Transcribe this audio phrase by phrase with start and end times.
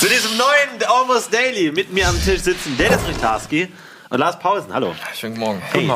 [0.00, 3.68] zu diesem neuen Almost Daily mit mir am Tisch sitzen Dennis Richtarski
[4.12, 4.74] und Lars Pausen.
[4.74, 4.94] Hallo.
[5.14, 5.62] Schönen Morgen.
[5.72, 5.90] Hey,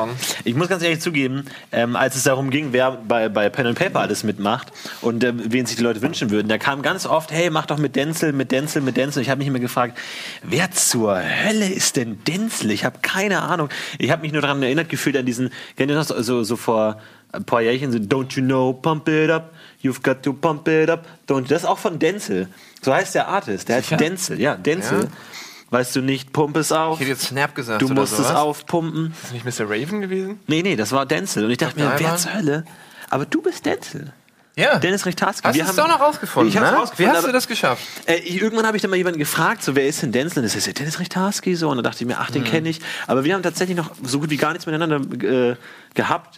[0.44, 3.78] ich muss ganz ehrlich zugeben, ähm, als es darum ging, wer bei, bei Pen and
[3.78, 4.72] Paper alles mitmacht
[5.02, 7.76] und ähm, wen sich die Leute wünschen würden, da kam ganz oft, hey, mach doch
[7.76, 9.20] mit Denzel, mit Denzel, mit Denzel.
[9.20, 9.98] Ich habe mich immer gefragt,
[10.42, 12.70] wer zur Hölle ist denn Denzel?
[12.70, 13.68] Ich habe keine Ahnung.
[13.98, 16.98] Ich habe mich nur daran erinnert gefühlt an diesen, kennt ihr das so, so vor
[17.32, 20.88] ein paar Jährchen so, don't you know, pump it up, you've got to pump it
[20.88, 22.48] up, don't, das ist auch von Denzel.
[22.80, 25.02] So heißt der Artist, der heißt Denzel, ja, Denzel.
[25.02, 25.08] Ja.
[25.76, 26.94] Weißt du nicht, pump es auf.
[26.94, 29.14] Ich hätte jetzt Snap gesagt Du musst es aufpumpen.
[29.22, 29.64] Ist nicht Mr.
[29.68, 30.40] Raven gewesen?
[30.46, 31.44] Nee, nee, das war Denzel.
[31.44, 32.64] Und ich dachte mir, wer zur Hölle?
[33.10, 34.12] Aber du bist Denzel.
[34.58, 34.78] Ja.
[34.78, 35.46] Dennis Richtarski.
[35.46, 36.76] Hast du es doch noch rausgefunden, Ich hab's ne?
[36.78, 37.82] rausgefunden, Wie hast du das geschafft?
[38.06, 40.38] Äh, ich, irgendwann habe ich dann mal jemanden gefragt, so wer ist denn Denzel?
[40.38, 41.68] Und das ist ja Dennis Richtarski so.
[41.68, 42.46] Und dann dachte ich mir, ach, den Mhm.
[42.46, 42.80] kenne ich.
[43.06, 44.96] Aber wir haben tatsächlich noch so gut wie gar nichts miteinander
[45.50, 45.56] äh,
[45.96, 46.36] gehabt.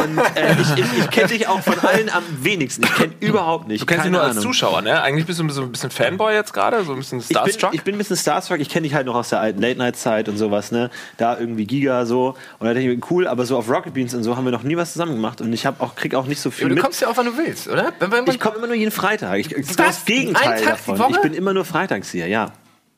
[0.00, 2.84] Und äh, ich, ich, ich kenne dich auch von allen am wenigsten.
[2.84, 3.82] Ich kenne überhaupt nicht.
[3.82, 4.42] Du kennst Keine nur als Ahnung.
[4.44, 5.02] Zuschauer, ne?
[5.02, 7.74] Eigentlich bist du so ein bisschen Fanboy jetzt gerade, so ein bisschen Ich bin, Starstruck.
[7.74, 8.60] ich bin ein bisschen Starstruck.
[8.60, 10.90] Ich kenne dich halt noch aus der alten Late-Night-Zeit und sowas, ne?
[11.16, 12.28] Da irgendwie Giga so.
[12.58, 14.52] Und da dachte ich mir, cool, aber so auf Rocket Beans und so haben wir
[14.52, 15.40] noch nie was zusammen gemacht.
[15.40, 16.82] Und ich hab auch, krieg auch nicht so viel Du mit.
[16.82, 17.92] kommst ja auch, wann du willst, oder?
[17.98, 19.38] Wenn, wenn man, Ich komme immer nur jeden Freitag.
[19.40, 21.00] Ich, das das Gegenteil davon.
[21.10, 22.52] Ich bin immer nur freitags hier, ja.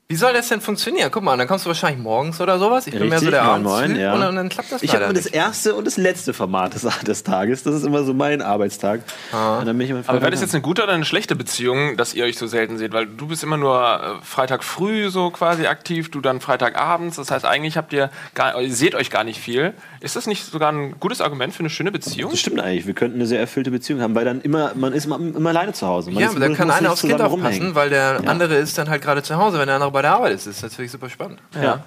[0.08, 1.10] Wie soll das denn funktionieren?
[1.10, 2.86] Guck mal, dann kommst du wahrscheinlich morgens oder sowas.
[2.86, 4.14] Ich bin mehr so Richtig, der moin, ja.
[4.14, 6.86] und, dann, dann klappt das Ich habe immer das erste und das letzte Format des,
[7.04, 7.64] des Tages.
[7.64, 9.00] Das ist immer so mein Arbeitstag.
[9.32, 11.96] Und dann bin ich immer aber wäre das jetzt eine gute oder eine schlechte Beziehung,
[11.96, 12.92] dass ihr euch so selten seht?
[12.92, 17.16] Weil du bist immer nur äh, Freitag früh so quasi aktiv, du dann Freitagabends.
[17.16, 19.74] Das heißt, eigentlich habt ihr gar, ihr seht euch gar nicht viel.
[20.00, 22.30] Ist das nicht sogar ein gutes Argument für eine schöne Beziehung?
[22.30, 22.86] das stimmt eigentlich.
[22.86, 25.72] Wir könnten eine sehr erfüllte Beziehung haben, weil dann immer, man ist immer, immer alleine
[25.72, 26.12] zu Hause.
[26.12, 27.74] Man Ja, aber da muss kann einer aufs Kind aufpassen, rumhängen.
[27.74, 28.30] weil der Ja.
[28.30, 30.46] andere ist dann halt gerade zu Hause, wenn der andere bei der Arbeit ist.
[30.46, 31.40] Das ist natürlich super spannend.
[31.54, 31.82] Ja.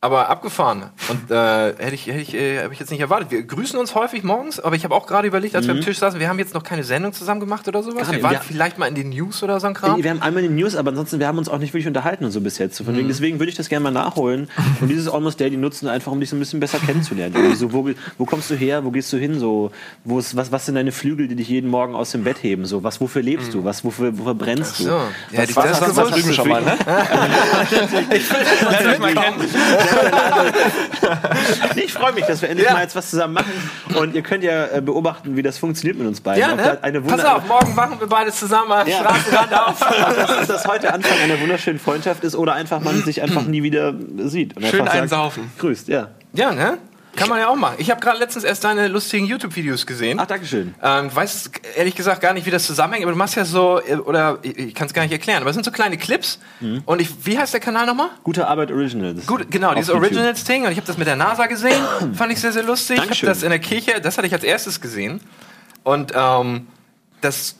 [0.00, 0.90] Aber abgefahren.
[1.08, 3.32] Und äh, hätte ich, hätte ich, äh, habe ich jetzt nicht erwartet.
[3.32, 5.98] Wir grüßen uns häufig morgens, aber ich habe auch gerade überlegt, als wir am Tisch
[5.98, 7.94] saßen, wir haben jetzt noch keine Sendung zusammen gemacht oder sowas.
[7.94, 7.98] Mhm.
[8.02, 8.22] Gar Wir nicht.
[8.22, 10.00] waren Wir- vielleicht mal in den News oder so ein Kram.
[10.00, 12.30] Wir haben einmal die News, aber ansonsten, wir haben uns auch nicht wirklich unterhalten und
[12.30, 12.76] so bis jetzt.
[12.76, 12.98] Von Mhm.
[12.98, 14.48] wegen, deswegen würde ich das gerne mal nachholen
[14.80, 17.34] und dieses Almost Daily nutzen, einfach um dich so ein bisschen besser kennenzulernen.
[17.58, 17.88] So, wo,
[18.18, 19.72] wo kommst du her, wo gehst du hin, so,
[20.04, 22.66] wo ist, was, was sind deine Flügel, die dich jeden Morgen aus dem Bett heben,
[22.66, 24.84] so, was, wofür lebst du, was, wofür, wofür brennst du?
[24.84, 24.88] Mhm.
[24.88, 24.92] So.
[25.32, 26.78] Ja, was, was, das was, was, was, schon mal, ne?
[28.70, 29.48] Lernt euch mal kennen.
[31.74, 32.74] Nee, ich freue mich, dass wir endlich Ja.
[32.74, 33.52] mal jetzt was zusammen machen
[33.96, 36.40] und ihr könnt ja äh, beobachten, wie das funktioniert mit uns beiden.
[36.40, 36.62] ja, ne?
[36.62, 38.98] da eine Pass auf, morgen wachen wir beide zusammen am Ja.
[38.98, 39.78] Straßenrand auf.
[40.38, 43.94] dass das heute Anfang einer wunderschönen Freundschaft ist oder einfach man sich einfach nie wieder
[44.18, 44.54] sieht.
[44.70, 45.50] Schön einsaufen.
[45.58, 46.08] Grüßt, ja.
[46.32, 46.78] Ja, ne?
[47.18, 47.76] Kann man ja auch machen.
[47.78, 50.18] Ich habe gerade letztens erst deine lustigen YouTube-Videos gesehen.
[50.20, 50.74] Ach, Dankeschön.
[50.82, 53.96] Ähm, weiß ehrlich gesagt gar nicht, wie das zusammenhängt, aber du machst ja so, äh,
[53.96, 56.38] oder ich, ich kann es gar nicht erklären, aber es sind so kleine Clips.
[56.60, 56.82] Mhm.
[56.86, 58.10] Und ich, wie heißt der Kanal nochmal?
[58.22, 59.26] Gute Arbeit Originals.
[59.26, 59.90] Gut, genau, dieses.
[59.90, 60.64] Originals-Ding.
[60.64, 61.82] Und ich habe das mit der NASA gesehen.
[62.14, 62.96] Fand ich sehr, sehr lustig.
[62.96, 63.28] Ich habe Dankeschön.
[63.28, 65.20] das in der Kirche, das hatte ich als erstes gesehen.
[65.82, 66.66] Und ähm,
[67.20, 67.56] das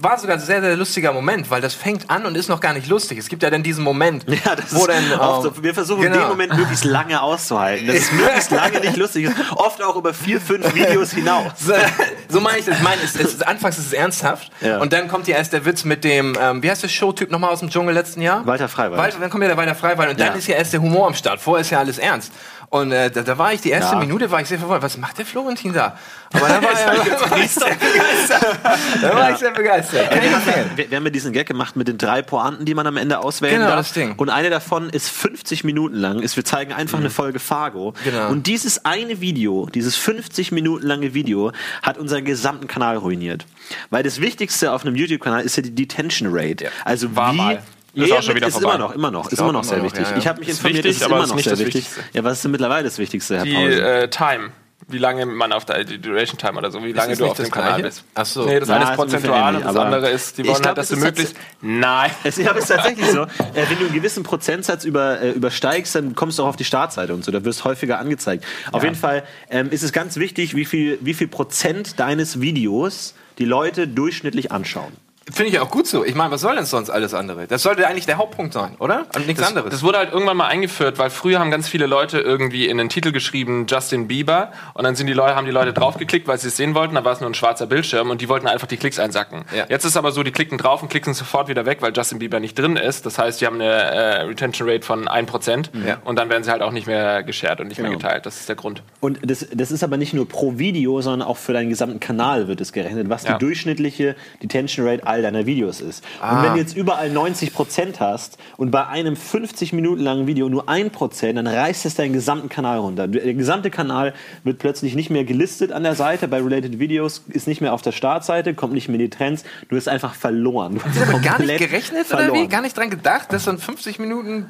[0.00, 2.72] war sogar ein sehr, sehr lustiger Moment, weil das fängt an und ist noch gar
[2.74, 3.18] nicht lustig.
[3.18, 5.12] Es gibt ja dann diesen Moment, Ja, das wo dann.
[5.18, 5.62] oft ähm, so.
[5.62, 6.18] Wir versuchen genau.
[6.18, 7.86] den Moment möglichst lange auszuhalten.
[7.86, 9.34] Das ist möglichst lange nicht lustig ist.
[9.56, 11.52] Oft auch über vier, fünf Videos hinaus.
[11.58, 11.72] So,
[12.28, 12.76] so meine ich das.
[12.76, 14.50] Ich meine, es, es, anfangs ist es ernsthaft.
[14.60, 14.78] Ja.
[14.78, 17.50] Und dann kommt ja erst der Witz mit dem, ähm, wie heißt der Showtyp nochmal
[17.50, 18.46] aus dem Dschungel letzten Jahr?
[18.46, 19.00] Walter Freiwald.
[19.00, 20.34] Walter, dann kommt ja der Walter Freiwald und dann Ja.
[20.34, 21.40] ist ja erst der Humor am Start.
[21.40, 22.32] Vorher ist ja alles ernst.
[22.70, 23.98] Und äh, da, da war ich die erste Ja.
[23.98, 24.82] Minute, war ich sehr verwundert.
[24.82, 25.96] Was macht der Florentin da?
[26.34, 28.58] Aber war, er, da war ich sehr begeistert.
[29.00, 30.10] Da war ich sehr begeistert.
[30.10, 30.70] Kann ich empfehlen.
[30.76, 33.20] Wir, wir haben ja diesen Gag gemacht mit den drei Pointen, die man am Ende
[33.20, 33.78] auswählen Genau, darf.
[33.78, 34.14] das Ding.
[34.16, 36.20] Und eine davon ist 50 Minuten lang.
[36.20, 37.94] Ist, wir zeigen einfach eine Folge Fargo.
[38.04, 38.28] Genau.
[38.28, 41.52] Und dieses eine Video, dieses 50 Minuten lange Video,
[41.82, 43.46] hat unseren gesamten Kanal ruiniert.
[43.88, 46.64] Weil das Wichtigste auf einem YouTube-Kanal ist ja die Detention Rate.
[46.64, 46.70] Ja.
[46.84, 47.62] Also War wie mal.
[47.98, 48.74] Ja, Ist ja, auch schon wieder ist vorbei.
[48.74, 50.04] immer noch, immer noch, ist glaub immer noch sehr wichtig.
[50.04, 50.16] ja, ja.
[50.16, 51.74] Ich habe mich Ist informiert, wichtig, ist aber immer ist noch nicht sehr wichtig.
[51.86, 52.00] Wichtigste.
[52.12, 53.72] Ja, was ist denn mittlerweile das Wichtigste, Herr Die Paul?
[53.72, 54.50] äh, Time.
[54.90, 57.50] Wie lange man auf der die Duration Time oder so, wie lange du auf dem
[57.50, 58.04] Kanal bist.
[58.14, 58.46] Ach so.
[58.46, 60.88] Nee, das Ja, eine ist prozentual und das andere ist, die wollen glaub, halt, dass
[60.88, 61.36] das du möglichst.
[61.60, 62.10] Nein.
[62.24, 63.22] Es, ja, ist tatsächlich so.
[63.54, 66.64] Äh, wenn du einen gewissen Prozentsatz über, äh, übersteigst, dann kommst du auch auf die
[66.64, 67.32] Startseite und so.
[67.32, 68.44] Da wirst häufiger angezeigt.
[68.72, 73.14] Auf jeden Fall ähm, ist es ganz wichtig, wie viel, wie viel Prozent deines Videos
[73.38, 74.92] die Leute durchschnittlich anschauen.
[75.32, 76.04] Finde ich auch gut so.
[76.04, 77.46] Ich meine, was soll denn sonst alles andere?
[77.46, 79.06] Das sollte eigentlich der Hauptpunkt sein, oder?
[79.14, 79.70] Und nichts Das, anderes.
[79.70, 82.88] das wurde halt irgendwann mal eingeführt, weil früher haben ganz viele Leute irgendwie in den
[82.88, 86.48] Titel geschrieben Justin Bieber und dann sind die Leute, haben die Leute draufgeklickt, weil sie
[86.48, 88.76] es sehen wollten, da war es nur ein schwarzer Bildschirm und die wollten einfach die
[88.76, 89.44] Klicks einsacken.
[89.54, 89.66] Ja.
[89.68, 92.40] Jetzt ist aber so, die klicken drauf und klicken sofort wieder weg, weil Justin Bieber
[92.40, 93.04] nicht drin ist.
[93.06, 95.98] Das heißt, die haben eine äh, Retention Rate von 1% Ja.
[96.04, 97.98] und dann werden sie halt auch nicht mehr geshared und nicht mehr Genau.
[98.00, 98.26] geteilt.
[98.26, 98.82] Das ist der Grund.
[99.00, 102.48] Und das, das ist aber nicht nur pro Video, sondern auch für deinen gesamten Kanal
[102.48, 103.34] wird es gerechnet, was Ja.
[103.34, 106.04] die durchschnittliche Detention Rate Teil deiner Videos ist.
[106.20, 106.36] Ah.
[106.36, 110.68] Und wenn du jetzt überall 90% hast und bei einem 50 Minuten langen Video nur
[110.68, 113.08] 1%, dann reißt es deinen gesamten Kanal runter.
[113.08, 117.48] Der gesamte Kanal wird plötzlich nicht mehr gelistet an der Seite, bei Related Videos ist
[117.48, 120.74] nicht mehr auf der Startseite, kommt nicht mehr in die Trends, du hast einfach verloren.
[120.74, 122.30] Du hast Aber gar nicht gerechnet verloren.
[122.30, 122.48] oder wie?
[122.48, 124.46] Gar nicht dran gedacht, dass dann 50 Minuten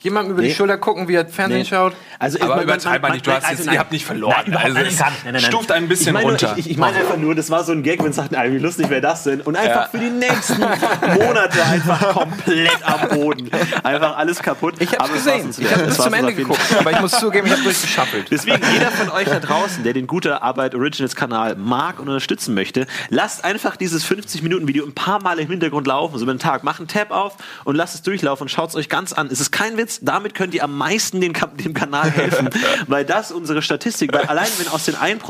[0.00, 0.48] jemandem über Nee.
[0.48, 1.64] die Schulter gucken, wie er Fernsehen Nee.
[1.64, 1.94] schaut?
[2.18, 4.34] Also Aber übertreib mal nicht, du hast nein, jetzt- also ihr habt nicht verloren.
[4.46, 4.98] Nein, Also nein, es.
[4.98, 5.42] Nein, nein, nein.
[5.42, 6.54] stuft ein bisschen ich meine, nur- runter.
[6.56, 8.88] Ich, ich meine einfach nur, das war so ein Gag, wenn es sagten, wie lustig
[8.90, 9.40] wäre das denn?
[9.40, 9.88] Und einfach Ja.
[9.90, 13.50] für die nächsten Monate einfach komplett am Boden.
[13.82, 14.74] Einfach alles kaputt.
[14.78, 15.50] Ich hab's Aber es gesehen.
[15.58, 16.60] Ich habe Es bis zum Ende geguckt.
[16.78, 18.26] Aber ich muss zugeben, ich habe durchgeschaffelt.
[18.30, 22.54] Deswegen, jeder von euch da draußen, der den Gute Arbeit Originals Kanal mag und unterstützen
[22.54, 26.64] möchte, lasst einfach dieses 50-Minuten-Video ein paar Mal im Hintergrund laufen, so über den Tag.
[26.64, 27.34] Macht einen Tab auf
[27.64, 29.28] und lasst es durchlaufen und schaut es euch ganz an.
[29.30, 32.50] Es ist kein Witz, damit könnt ihr am meisten den, dem Kanal helfen,
[32.86, 35.20] weil das unsere Statistik, weil allein wenn aus den 1%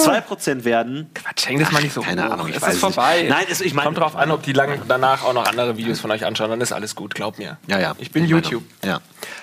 [0.00, 2.32] 2% werden, Quatsch, häng das mal nicht so keine hoch.
[2.32, 2.94] Ahnung, ich es weiß ist nicht.
[2.94, 3.26] vorbei.
[3.28, 6.00] Nein, es- ich mein- Kommt drauf an, ob die lang danach auch noch andere Videos
[6.00, 7.58] von euch anschauen, dann ist alles gut, glaub mir.
[7.66, 7.94] Ja, ja.
[7.98, 8.62] Ich bin Ich meine, YouTube.
[8.84, 9.00] ja.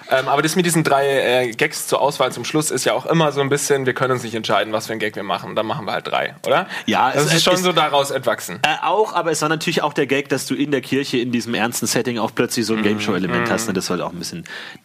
[0.10, 3.06] Ähm, aber das mit diesen drei äh, Gags zur Auswahl zum Schluss ist ja auch
[3.06, 5.56] immer so ein bisschen, wir können uns nicht entscheiden, was für ein Gag wir machen.
[5.56, 6.68] Dann machen wir halt drei, oder?
[6.86, 8.60] Ja, das es- ist es schon ist- so daraus entwachsen.
[8.63, 11.31] Äh, auch, aber es war natürlich auch der Gag, dass du in der Kirche in
[11.31, 13.68] diesem ernsten Setting auch plötzlich so ein Game Show-Element hast.
[13.68, 13.74] Ne?
[13.74, 14.32] Das sollte auch ein bisschen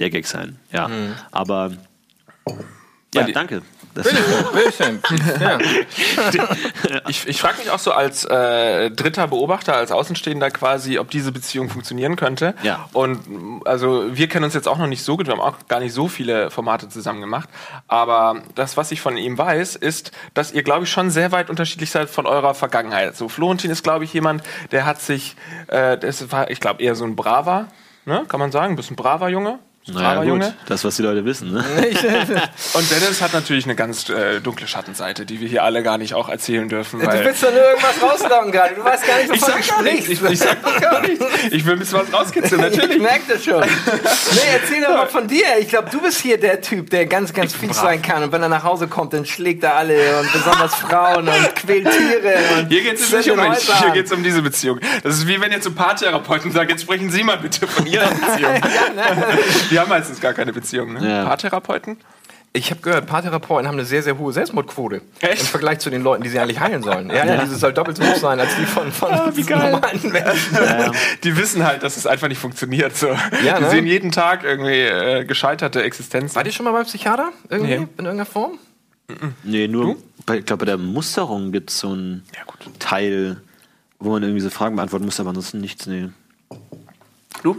[0.00, 0.58] der Gag sein.
[0.72, 0.90] Ja,
[1.30, 1.72] aber
[3.14, 3.62] ja, danke.
[3.94, 4.06] Das,
[4.52, 5.00] Bildschirm.
[5.40, 5.58] Ja.
[7.08, 11.32] Ich, ich frage mich auch so als äh, dritter Beobachter, als Außenstehender quasi, ob diese
[11.32, 12.54] Beziehung funktionieren könnte.
[12.62, 12.88] Ja.
[12.92, 15.80] Und also wir kennen uns jetzt auch noch nicht so gut, wir haben auch gar
[15.80, 17.48] nicht so viele Formate zusammen gemacht.
[17.88, 21.50] Aber das, was ich von ihm weiß, ist, dass ihr, glaube ich, schon sehr weit
[21.50, 23.16] unterschiedlich seid von eurer Vergangenheit.
[23.16, 25.36] So Florentin ist, glaube ich, jemand, der hat sich,
[25.68, 27.68] äh, das war, ich glaube, eher so ein braver,
[28.08, 28.24] ne?
[28.26, 29.60] kann man sagen, ein bisschen braver Junge.
[29.92, 30.54] Naja, braver gut, Junge.
[30.66, 31.52] das, was die Leute wissen.
[31.52, 31.64] Ne?
[32.74, 36.14] Und Dennis hat natürlich eine ganz äh, dunkle Schattenseite, die wir hier alle gar nicht
[36.14, 37.00] auch erzählen dürfen.
[37.00, 38.74] Du willst doch nur irgendwas rauslocken gerade.
[38.74, 40.04] Du weißt gar nicht, Ich wovon du gar nichts.
[40.04, 40.22] sprichst.
[40.24, 41.24] Ich, ich sag doch gar nichts.
[41.50, 43.00] Ich will ein bisschen was rauskitzeln, Ich natürlich.
[43.02, 43.60] merke das schon.
[43.60, 45.44] Nee, erzähl doch mal von dir.
[45.60, 48.22] Ich glaube, du bist hier der Typ, der ganz, ganz fies sein kann.
[48.22, 51.90] Und wenn er nach Hause kommt, dann schlägt er alle und besonders Frauen und quält
[51.90, 52.34] Tiere.
[52.58, 54.80] Und Hier geht es nicht um mich, hier geht es um diese Beziehung.
[55.02, 58.08] Das ist wie wenn ihr zum Paartherapeuten sagt, jetzt sprechen Sie mal bitte von Ihrer
[58.08, 58.52] Beziehung.
[59.78, 61.08] Die haben meistens gar keine Beziehung, ne?
[61.08, 61.24] Ja.
[61.26, 61.98] Paartherapeuten?
[62.52, 65.02] Ich habe gehört, Paartherapeuten haben eine sehr, sehr hohe Selbstmordquote.
[65.20, 65.42] Echt?
[65.42, 67.10] Im Vergleich zu den Leuten, die sie eigentlich heilen sollen.
[67.10, 69.50] Ja, ja, diese soll doppelt so hoch sein als die von, von Ah, wie diesen
[69.56, 69.70] geil.
[69.70, 70.92] normalen Menschen.
[71.22, 72.96] Die wissen halt, dass es einfach nicht funktioniert.
[72.96, 73.06] So.
[73.44, 73.70] Ja, die ne?
[73.70, 76.34] sehen jeden Tag irgendwie äh, gescheiterte Existenzen.
[76.34, 77.30] Wart ihr schon mal beim Psychiater?
[77.48, 77.68] Irgendwie?
[77.70, 77.76] Nee.
[77.76, 78.58] In irgendeiner Form?
[79.44, 79.94] Nee, nur,
[80.26, 82.58] bei, ich glaube, bei der Musterung gibt es so einen Ja, gut.
[82.80, 83.40] Teil,
[84.00, 85.86] wo man irgendwie so Fragen beantworten muss, aber ansonsten nichts.
[85.86, 86.08] Nee.
[87.44, 87.56] Du?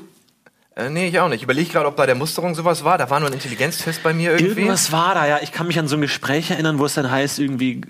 [0.80, 1.38] Äh, nee, ich auch nicht.
[1.38, 2.98] Ich überlege gerade, ob bei der Musterung sowas war.
[2.98, 4.62] Da war nur ein Intelligenztest bei mir irgendwie.
[4.62, 5.40] Irgendwas war da, ja.
[5.42, 7.82] Ich kann mich an so ein Gespräch erinnern, wo es dann heißt, irgendwie,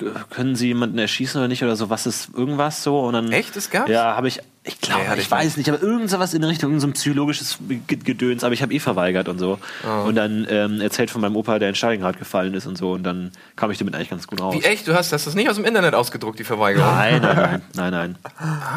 [0.00, 3.00] äh, können Sie jemanden erschießen oder nicht oder so, was ist irgendwas so?
[3.00, 3.56] Und dann, Echt?
[3.56, 3.90] Das gab's?
[3.90, 6.78] Ja, habe ich, ich glaube, Nee, ich, ich weiß nicht, aber irgend sowas in Richtung,
[6.80, 9.58] so ein psychologisches Gedöns, aber ich habe eh verweigert und so.
[9.86, 10.08] Oh.
[10.08, 12.92] Und dann ähm, erzählt von meinem Opa, der in Stalingrad gefallen ist und so.
[12.92, 14.54] Und dann kam ich damit eigentlich ganz gut raus.
[14.54, 14.86] Wie echt?
[14.86, 16.86] Du hast, hast das nicht aus dem Internet ausgedruckt, die Verweigerung?
[16.94, 17.36] Nein, nein,
[17.74, 18.16] nein, nein, nein.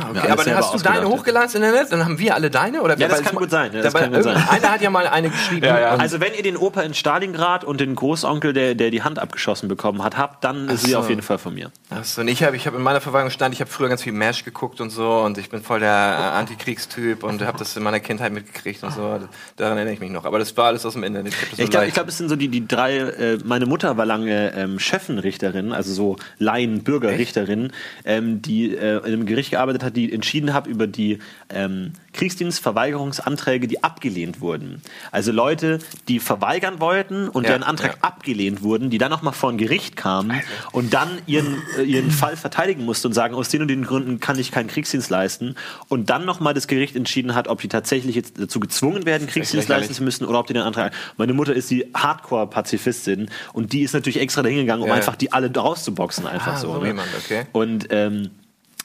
[0.10, 1.92] Okay, alles aber dann hast du deine hochgeladen ins Internet?
[1.92, 2.82] Dann haben wir alle deine?
[2.82, 4.38] Oder Ja, das weil kann gut sein, ja, das dabei- kann gut sein.
[4.38, 5.66] Einer hat ja mal eine geschrieben.
[5.66, 5.90] Ja, ja.
[5.96, 9.68] Also wenn ihr den Opa in Stalingrad und den Großonkel, der, der die Hand abgeschossen
[9.70, 11.00] bekommen hat, habt, dann ist sie so.
[11.00, 11.72] auf jeden Fall von mir.
[11.90, 14.14] Achso, und ich habe ich hab in meiner Verweigerung stand, ich habe früher ganz viel
[14.14, 17.84] MASH geguckt und so und ich bin voll der äh, Antikriegstyp und habe das in
[17.84, 19.20] meiner Kindheit mitgekriegt und so.
[19.56, 20.26] Daran erinnere ich mich noch.
[20.26, 21.34] Aber das war alles aus dem Internet.
[21.58, 24.80] Ich, glaube, glaub, es sind so die, die drei, äh, meine Mutter war lange ähm,
[24.80, 27.72] Chefenrichterin, also so Laien-Bürgerrichterin,
[28.06, 31.20] ähm, die äh, in einem Gericht gearbeitet hat, die entschieden hat über die
[31.50, 34.82] ähm, Kriegsdienstverweigerungsanträge, die abgelehnt wurden.
[35.12, 37.98] Also Leute, die verweigern wollten und Ja, deren Antrag ja.
[38.02, 42.38] abgelehnt wurden, die dann nochmal vor ein Gericht kamen und dann ihren, äh, ihren Fall
[42.38, 45.56] verteidigen mussten und sagen, aus den und den Gründen kann ich keinen Kriegsdienst leisten
[45.90, 49.70] und dann nochmal das Gericht entschieden hat, ob die tatsächlich jetzt dazu gezwungen werden, Kriegsdienst
[49.70, 50.94] leisten zu müssen oder ob die den Antrag.
[51.18, 55.00] Meine Mutter ist die Hardcore-Pazifistin und die ist natürlich extra dahin gegangen, um Ja, ja.
[55.00, 56.74] einfach die alle rauszuboxen, einfach Ah, so.
[56.74, 56.88] so ne?
[56.88, 57.46] jemand, okay.
[57.52, 58.30] Und ähm,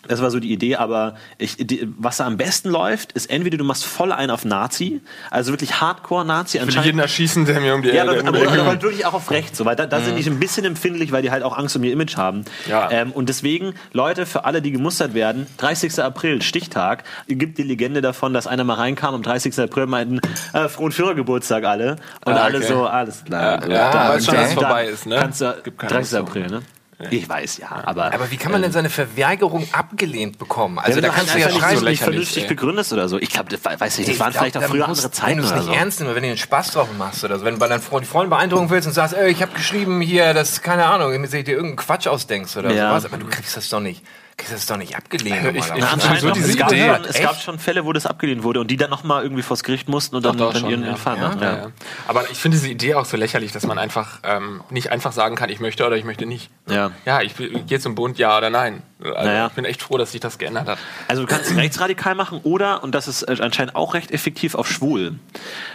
[0.09, 3.57] das war so die Idee, aber ich, die, was da am besten läuft, ist entweder
[3.59, 5.01] du machst voll ein auf Nazi,
[5.31, 6.59] also wirklich Hardcore-Nazi.
[6.59, 9.15] Ich will jeden erschießen, der mir um die Ja, aber, aber, aber halt wirklich auch
[9.15, 11.57] auf rechts, so, weil da, da sind die ein bisschen empfindlich, weil die halt auch
[11.57, 12.45] Angst um ihr Image haben.
[12.69, 12.91] Ja.
[12.91, 16.03] Ähm, und deswegen, Leute, für alle, die gemustert werden, 30.
[16.03, 19.59] April, Stichtag, gibt die Legende davon, dass einer mal reinkam am 30.
[19.61, 20.21] April meinten,
[20.53, 21.97] äh, frohen Führergeburtstag alle.
[22.25, 22.67] Und Ah, alle okay.
[22.69, 23.43] so, alles klar.
[23.43, 25.17] Ja, gut, ja, dann- weiß schon, dann- dass es vorbei ist, ne?
[25.21, 26.21] Kannst du, Gibt keine 30.
[26.21, 26.29] Musterung.
[26.45, 26.63] April, ne?
[27.11, 28.13] Ich weiß, ja, aber...
[28.13, 30.81] aber wie kann man denn seine Verweigerung abgelehnt bekommen?
[30.81, 31.71] Also wenn da du kannst du ja schreiben.
[31.71, 32.49] nicht, so nicht vernünftig ey.
[32.49, 33.19] begründest oder so.
[33.19, 35.37] Ich glaube, weiß nicht, das Ich waren glaub, vielleicht auch früher musst- andere Zeiten Wenn
[35.39, 35.73] du es oder nicht so.
[35.75, 38.05] ernst nimmst, wenn du den Spaß drauf machst oder so, wenn du bei deinen Freund,
[38.05, 41.31] die Freunde beeindrucken willst und sagst, ey, ich habe geschrieben hier, das, keine Ahnung, dass
[41.31, 42.89] du dir irgendeinen Quatsch ausdenkst oder Ja.
[42.91, 44.03] sowas, aber du kriegst das doch nicht.
[44.41, 45.37] Das ist doch nicht abgelehnt.
[45.37, 45.75] Ich- normalerweise.
[45.75, 46.35] ich- Na, anscheinend so noch.
[46.35, 46.71] diese es, gab
[47.41, 50.17] schon, gab Fälle, wo das abgelehnt wurde und die dann nochmal irgendwie vors Gericht mussten
[50.17, 50.95] und dann, Doch, doch, dann schon, ihren ja.
[50.97, 51.29] Fall Ja?
[51.29, 51.43] machen.
[51.43, 51.67] Ja, Ja.
[52.07, 55.35] Aber ich finde diese Idee auch so lächerlich, dass man einfach ähm, nicht einfach sagen
[55.37, 56.51] kann, ich möchte oder ich möchte nicht.
[56.69, 56.93] Ja.
[57.05, 58.83] Ja, ich will- gehe zum Bund, ja oder nein.
[59.03, 59.47] Also Naja.
[59.49, 60.79] Ich bin echt froh, dass sich das geändert hat.
[61.07, 64.69] Also du kannst rechtsradikal machen oder, und das ist äh, anscheinend auch recht effektiv, auf
[64.69, 65.17] schwul.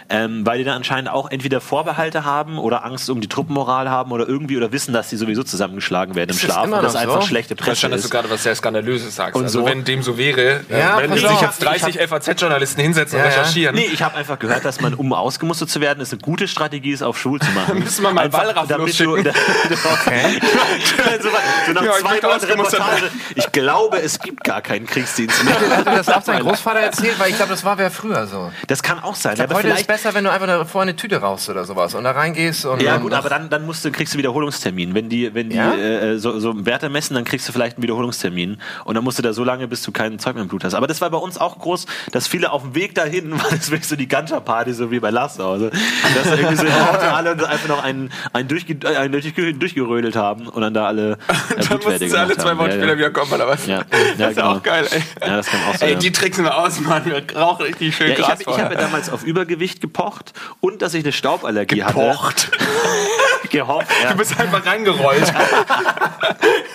[0.10, 4.12] Ähm, weil die dann anscheinend auch entweder Vorbehalte haben oder Angst um die Truppenmoral haben
[4.12, 7.22] oder irgendwie oder wissen, dass sie sowieso zusammengeschlagen werden im Ist Schlaf und das einfach
[7.22, 7.28] so?
[7.28, 8.12] schlechte Ich Presse schon, dass du ist.
[8.12, 9.36] gerade was sehr Skandalöses sagst.
[9.36, 13.18] Und also so- wenn dem so wäre, Ja, äh, wenn sich jetzt 30 FAZ-Journalisten hinsetzen
[13.20, 13.76] Ja, und recherchieren.
[13.76, 16.92] Nee, ich habe einfach gehört, dass man, um ausgemustert zu werden, es eine gute Strategie
[16.92, 17.80] ist, auf schwul zu machen.
[17.84, 19.34] Müssen wir mal Einfach, Wallraff damit du, losschicken.
[19.94, 20.40] okay.
[21.22, 21.30] so,
[21.68, 23.12] so nach Ja, ich zwei Monaten Reportage.
[23.36, 25.56] Ich glaube, es gibt gar keinen Kriegsdienst mehr.
[25.78, 27.20] Hat dir das auch dein Großvater erzählt?
[27.20, 28.52] Weil ich glaube, das war wer früher so.
[28.68, 29.34] Das kann auch sein.
[29.34, 31.66] Ich glaub, aber heute ist besser, wenn du einfach da vorne eine Tüte rauchst oder
[31.66, 32.82] sowas und da reingehst und.
[32.82, 34.94] Ja gut, aber dann, dann musst du, kriegst du Wiederholungstermin.
[34.94, 35.74] Wenn die, wenn die Ja?
[35.74, 38.43] äh, so, so Werte messen, dann kriegst du vielleicht einen Wiederholungstermin.
[38.86, 40.74] Und dann musst du da so lange, bis du kein Zeug mehr im Blut hast.
[40.74, 43.72] Aber das war bei uns auch groß, dass viele auf dem Weg dahin, war das
[43.72, 45.44] wirklich so die Ganja-Party, so wie bei Lasse.
[45.44, 50.48] Also, dass irgendwie so alle einfach noch einen, einen, durchge, äh, einen durchge, durchgerödelt haben
[50.48, 51.16] und dann da alle äh,
[51.70, 52.58] Dann mussten sie alle zwei.
[52.58, 52.98] Wochen Ja, später ja.
[52.98, 53.66] wieder kommen, oder was?
[53.66, 53.84] Ja, ja,
[54.18, 54.52] das ist genau.
[54.54, 55.02] auch geil, ey.
[55.22, 55.90] Ja, das kann auch sein.
[55.90, 57.04] Ey, die tricksen wir aus, Mann.
[57.06, 60.34] Wir rauchen richtig schön Ja, ich Gras habe ich hab ja damals auf Übergewicht gepocht
[60.62, 62.50] und dass ich eine Stauballergie Gepocht.
[62.52, 63.50] hatte.
[63.50, 63.88] Gehofft.
[64.04, 64.12] Ja.
[64.12, 65.22] Du bist einfach reingerollt.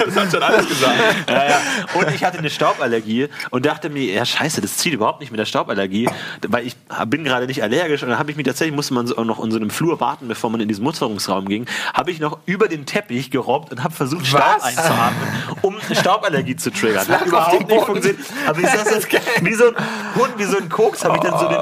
[0.04, 0.94] das hat schon alles gesagt.
[1.28, 1.57] Ja, ja.
[1.94, 5.38] Und ich hatte eine Stauballergie und dachte mir, ja scheiße, das zieht überhaupt nicht mit
[5.40, 6.08] der Stauballergie,
[6.48, 9.16] weil ich bin gerade nicht allergisch und dann habe ich mich tatsächlich, musste man so
[9.16, 12.20] auch noch in so einem Flur warten, bevor man in diesen Musterungsraum ging, habe ich
[12.20, 14.64] noch über den Teppich gerobbt und habe versucht, Staub Was?
[14.64, 15.28] einzuatmen,
[15.62, 17.06] um eine Stauballergie zu triggern.
[17.08, 18.20] Hat überhaupt nicht funktioniert.
[18.46, 19.08] Aber ich saß jetzt
[19.42, 19.74] wie so ein
[20.14, 21.58] Hund, wie so ein Koks, habe ich dann so den,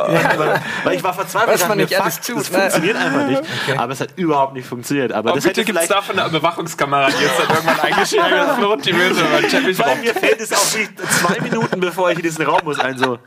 [0.84, 1.60] weil ich war verzweifelt.
[1.60, 2.58] Was man mir, nicht alles tut, Das ne?
[2.60, 3.42] funktioniert einfach nicht.
[3.76, 5.12] Aber es hat überhaupt nicht funktioniert.
[5.12, 7.80] Aber Oh, das bitte hätte gibt es vielleicht davon eine Überwachungskamera, die jetzt dann irgendwann
[7.80, 11.40] eingeschrieben hat, Florent, die so über den Teppich Weil mir fällt es auf wie zwei
[11.40, 13.18] Minuten, bevor ich in diesen Raum muss, ein so.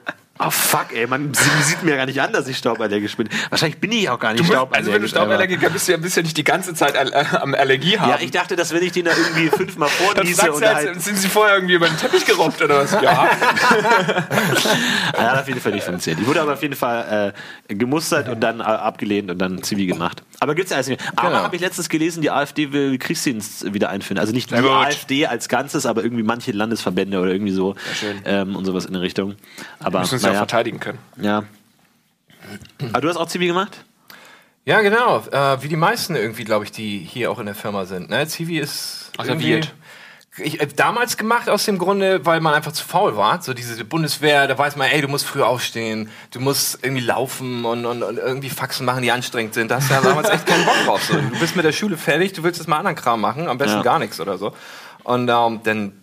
[0.41, 3.27] Oh fuck, ey, man sie- sieht mir ja gar nicht an, dass ich stauballergisch bin.
[3.49, 4.77] Wahrscheinlich bin ich auch gar nicht musst, stauballergisch.
[4.87, 7.53] also wenn du Stauballergiker bist, du ja, bist ja nicht die ganze Zeit äh, am
[7.55, 8.09] Allergie haben.
[8.09, 11.03] Ja, ich dachte, dass wenn ich den da irgendwie fünfmal vorniese sagst und halt, als,
[11.03, 12.91] sind sie vorher irgendwie über den Teppich gerobbt oder was?
[12.93, 13.01] Ja.
[15.17, 16.21] ja, hat auf jeden Fall nicht funktioniert.
[16.21, 17.33] Ich wurde aber auf jeden Fall
[17.69, 20.23] äh, gemustert und dann äh, abgelehnt und dann Zivi gemacht.
[20.39, 21.11] Aber gibt's ja alles nicht mehr.
[21.17, 21.41] Aber Genau.
[21.43, 24.17] habe ich letztens gelesen, die AfD will Kriegsdienst wieder einführen.
[24.19, 24.69] Also nicht die gut.
[24.71, 28.21] AfD als Ganzes, aber irgendwie manche Landesverbände oder irgendwie so schön.
[28.25, 29.35] ähm, und sowas in der Richtung.
[29.79, 29.99] Aber
[30.33, 30.99] ja auch verteidigen können.
[31.21, 31.43] ja.
[32.91, 33.83] Aber du hast auch Zivi gemacht?
[34.65, 35.19] Ja, genau.
[35.31, 38.09] Äh, wie die meisten irgendwie, glaube ich, die hier auch in der Firma sind.
[38.09, 38.27] Ne?
[38.27, 39.53] Zivi ist irgendwie...
[39.55, 39.73] Reserviert.
[40.37, 43.41] Ich, äh, damals gemacht aus dem Grunde, weil man einfach zu faul war.
[43.41, 47.65] So diese Bundeswehr, da weiß man, ey, du musst früh aufstehen, du musst irgendwie laufen
[47.65, 49.69] und, und, und irgendwie Faxen machen, die anstrengend sind.
[49.69, 51.03] Da hast du ja damals echt keinen Bock drauf.
[51.03, 51.15] So.
[51.15, 53.77] Du bist mit der Schule fertig, du willst jetzt mal anderen Kram machen, am besten
[53.77, 53.83] Ja.
[53.83, 54.53] gar nichts oder so.
[55.03, 55.98] Und ähm, dann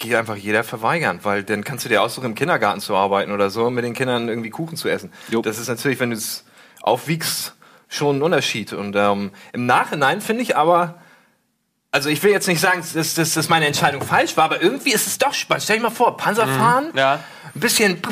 [0.00, 3.50] geht einfach jeder verweigern, weil dann kannst du dir aussuchen, im Kindergarten zu arbeiten oder
[3.50, 5.12] so, mit den Kindern irgendwie Kuchen zu essen.
[5.28, 5.42] Jo.
[5.42, 6.44] Das ist natürlich, wenn du es
[6.82, 7.54] aufwiegst,
[7.88, 8.72] schon ein Unterschied.
[8.72, 10.96] Und ähm, im Nachhinein finde ich aber,
[11.92, 14.92] also ich will jetzt nicht sagen, dass, dass, dass meine Entscheidung falsch war, aber irgendwie
[14.92, 15.64] ist es doch spannend.
[15.64, 17.20] Stell dir mal vor, Panzer fahren, Ja.
[17.54, 18.00] ein bisschen.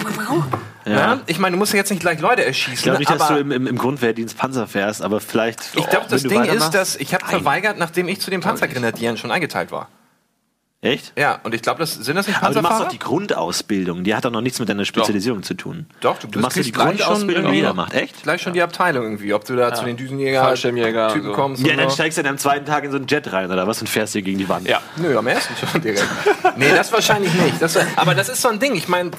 [0.87, 1.21] Ja.
[1.27, 2.73] Ich meine, du musst ja jetzt nicht gleich Leute erschießen.
[2.73, 5.61] Ich glaube nicht, dass du im, im, im Grundwehrdienst Panzer fährst, aber vielleicht.
[5.75, 9.31] ich glaube, das Ding ist, dass ich habe verweigert, nachdem ich zu den Panzergrenadieren schon
[9.31, 9.89] eingeteilt war.
[10.81, 11.13] Echt?
[11.19, 12.85] Ja, und ich glaube, das sind das nicht Aber du machst Panzerfahrer?
[12.85, 14.05] doch die Grundausbildung.
[14.05, 15.87] Die hat doch noch nichts mit deiner Spezialisierung zu tun.
[16.01, 17.95] Doch, du machst ja die Grundausbildung, die jeder macht.
[17.95, 18.23] Echt?
[18.23, 21.41] Gleich schon die Abteilung irgendwie, ob du da zu den Düsenjäger Fallschirmjäger Typen und so.
[21.41, 21.67] kommst.
[21.67, 21.95] Ja, und dann so.
[21.97, 24.13] steigst du dann am zweiten Tag in so einen Jet rein oder was und fährst
[24.13, 24.69] hier gegen die Wand.
[24.69, 24.81] Ja.
[24.97, 26.07] Nö, am ersten schon direkt.
[26.57, 27.61] nee, das wahrscheinlich nicht.
[27.61, 28.77] Das, aber das ist so ein Ding.
[28.77, 29.11] Ich meine,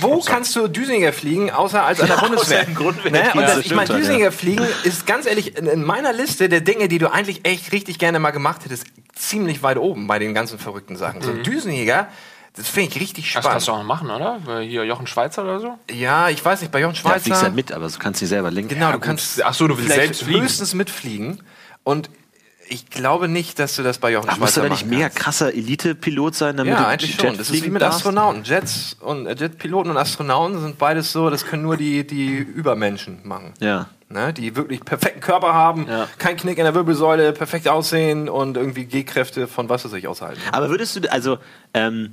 [0.00, 2.60] wo kannst du Düsenjäger fliegen, außer als an der Bundeswehr?
[2.62, 3.12] außer im Grundwehr.
[3.12, 3.20] Ne?
[3.32, 6.12] Und Ja, das, das ich meine, schon, Düsenjäger fliegen ist ganz ehrlich in, in meiner
[6.12, 8.86] Liste der Dinge, die du eigentlich echt richtig gerne mal gemacht hättest,
[9.16, 11.22] ziemlich weit oben bei den ganzen verrückten Sachen.
[11.22, 12.08] So ein Düsenjäger,
[12.54, 13.66] das finde ich richtig Das kannst spannend.
[13.68, 14.10] du auch noch machen,
[14.44, 14.60] oder?
[14.60, 15.78] Hier Jochen Schweizer oder so?
[15.90, 17.50] Ja, ich weiß nicht, bei Jochen Ja, fliegst ja Schweizer.
[17.50, 18.74] mit, aber du kannst nicht selber lenken.
[18.74, 19.02] Genau, du gut.
[19.02, 20.42] kannst Ach so, du willst selbst fliegen.
[20.42, 21.42] höchstens mitfliegen.
[21.82, 22.08] Und
[22.68, 25.52] ich glaube nicht, dass du das bei Jochen Ach, musst du da nicht mega krasser
[25.54, 27.38] Elite-Pilot sein, damit Ja, du eigentlich Jet schon.
[27.38, 27.98] Das ist wie mit darfst?
[27.98, 28.42] Astronauten.
[28.44, 33.20] Jets und äh, Jetpiloten und Astronauten sind beides so, das können nur die, die Übermenschen
[33.24, 33.52] machen.
[33.60, 33.88] Ja.
[34.08, 34.32] Ne?
[34.32, 36.08] Die wirklich perfekten Körper haben, Ja.
[36.18, 40.40] kein Knick in der Wirbelsäule, perfekt aussehen und irgendwie G-Kräfte von was weiß ich aushalten.
[40.52, 41.38] Aber würdest du, also,
[41.74, 42.12] ähm,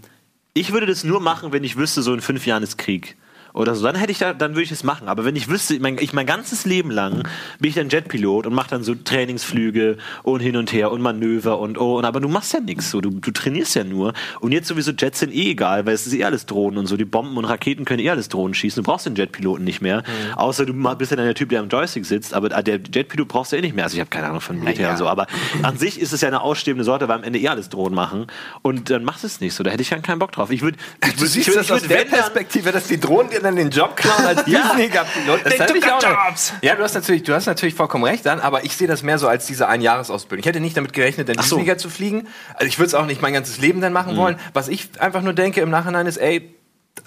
[0.54, 3.16] ich würde das nur machen, wenn ich wüsste, so in fünf Jahren ist Krieg.
[3.54, 5.08] Oder so, dann hätte ich da, dann würde ich es machen.
[5.08, 7.28] Aber wenn ich wüsste, mein, ich mein ganzes Leben lang
[7.60, 11.60] bin ich dann Jetpilot und mache dann so Trainingsflüge und hin und her und Manöver
[11.60, 14.14] und oh, und aber du machst ja nichts so, du, du trainierst ja nur.
[14.40, 16.98] Und jetzt sowieso Jets sind eh egal, weil es ist eh alles Drohnen und so,
[16.98, 18.84] die Bomben und Raketen können eh alles Drohnen schießen.
[18.84, 20.34] Du brauchst den Jetpiloten nicht mehr, Mhm.
[20.36, 22.34] außer du bist ja dann der Typ, der am Joystick sitzt.
[22.34, 23.84] Aber der Jetpilot brauchst du eh nicht mehr.
[23.86, 25.28] Also ich habe keine Ahnung von Militär und so, aber
[25.62, 28.28] an sich ist es ja eine ausstehende Sorte, weil am Ende eh alles Drohnen machen.
[28.62, 29.64] Und dann machst du es nicht so.
[29.64, 30.50] Da hätte ich dann keinen Bock drauf.
[30.52, 32.88] Ich würde, ich Du würd, siehst ich würd, das ich aus würd, der Perspektive, dass
[32.88, 34.42] die Drohnen dir dann den Job klauen als.
[34.44, 35.42] Fliegenjägerpilot.
[35.46, 36.18] Das hätte ich auch noch.
[36.62, 39.20] Ja, du hast natürlich, du hast natürlich vollkommen recht dann, aber ich sehe das mehr
[39.20, 40.40] so als diese Einjahresausbildung.
[40.42, 41.58] Ich hätte nicht damit gerechnet, Ach so.
[41.58, 42.28] Flieger zu fliegen.
[42.56, 44.00] Also ich würde es auch nicht mein ganzes Leben dann Mhm.
[44.00, 44.40] machen wollen.
[44.54, 46.56] Was ich einfach nur denke im Nachhinein ist, ey,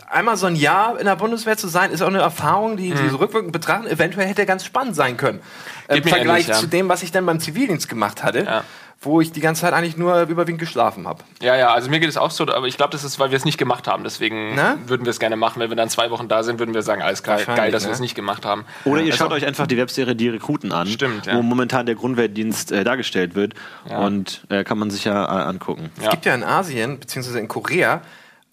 [0.08, 3.08] einmal so ein Jahr in der Bundeswehr zu sein, ist auch eine Erfahrung, die, die
[3.08, 5.40] so rückwirkend betrachten, eventuell hätte ganz spannend sein können.
[5.88, 6.54] Im Geht mir Vergleich ähnlich, ja.
[6.54, 8.64] zu dem, was ich dann beim Zivildienst gemacht hatte, Ja.
[9.00, 11.22] Wo ich die ganze Zeit eigentlich nur überwiegend geschlafen habe.
[11.40, 13.36] Ja, ja, also mir geht es auch so, aber ich glaube, das ist, weil wir
[13.36, 14.02] es nicht gemacht haben.
[14.04, 14.78] Deswegen Na?
[14.86, 15.60] würden wir es gerne machen.
[15.60, 17.88] Wenn wir dann zwei Wochen da sind, würden wir sagen, alles geil, geil dass wir
[17.88, 17.94] ne?
[17.94, 18.64] es nicht gemacht haben.
[18.84, 21.36] Oder ihr Also- schaut euch einfach die Webserie Die Rekruten an, Stimmt, ja.
[21.36, 23.54] wo momentan der Grundwehrdienst äh, dargestellt wird.
[23.84, 25.90] Und äh, kann man sich ja äh, angucken.
[26.02, 28.00] Es gibt ja in Asien, beziehungsweise in Korea,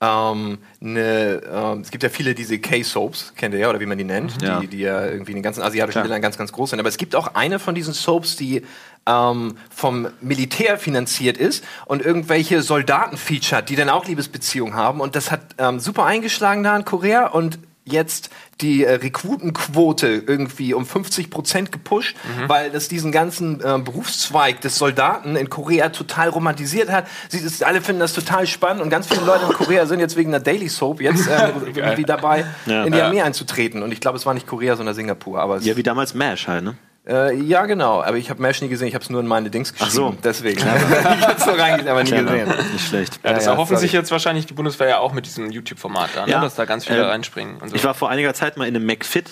[0.02, 3.98] ähm, ne, ähm, es gibt ja viele diese K-Soaps, kennt ihr ja, oder wie man
[3.98, 4.60] die nennt, Ja.
[4.60, 6.02] Die, die ja irgendwie in den ganzen asiatischen.
[6.02, 6.80] Ländern ganz, ganz groß sind.
[6.80, 8.64] Aber es gibt auch eine von diesen Soaps, die
[9.05, 15.01] ähm, vom Militär finanziert ist und irgendwelche Soldaten featured, die dann auch Liebesbeziehungen haben.
[15.01, 18.29] Und das hat ähm, super eingeschlagen da in Korea und jetzt
[18.62, 22.15] die äh, Rekrutenquote irgendwie um 50 Prozent gepusht,
[22.48, 27.07] weil das diesen ganzen äh, Berufszweig des Soldaten in Korea total romantisiert hat.
[27.27, 30.15] Sie, das, alle finden das total spannend und ganz viele Leute in Korea sind jetzt
[30.15, 32.86] wegen der Daily Soap jetzt äh, irgendwie dabei, Ja.
[32.86, 33.07] in die Ja.
[33.07, 33.83] Armee einzutreten.
[33.83, 35.41] Und ich glaube, es war nicht Korea, sondern Singapur.
[35.41, 36.75] Aber Ja, wie damals MASH halt, ne?
[37.07, 38.01] Äh, ja, genau.
[38.01, 38.88] Aber ich habe Mesh nie gesehen.
[38.88, 39.91] Ich habe es nur in meine Dings geschrieben.
[39.95, 40.15] so.
[40.24, 40.60] Deswegen.
[40.60, 42.53] Ich habe es nur reingesehen, aber nie gesehen.
[42.74, 43.19] Nicht schlecht.
[43.24, 43.81] Ja, das Ja, erhoffen sorry.
[43.88, 46.31] sich jetzt wahrscheinlich die Bundeswehr ja auch mit diesem YouTube-Format da, ne?
[46.31, 46.41] Ja.
[46.41, 47.57] dass da ganz viele Ähm, reinspringen.
[47.57, 47.75] Und so.
[47.75, 49.31] Ich war vor einiger Zeit mal in einem McFit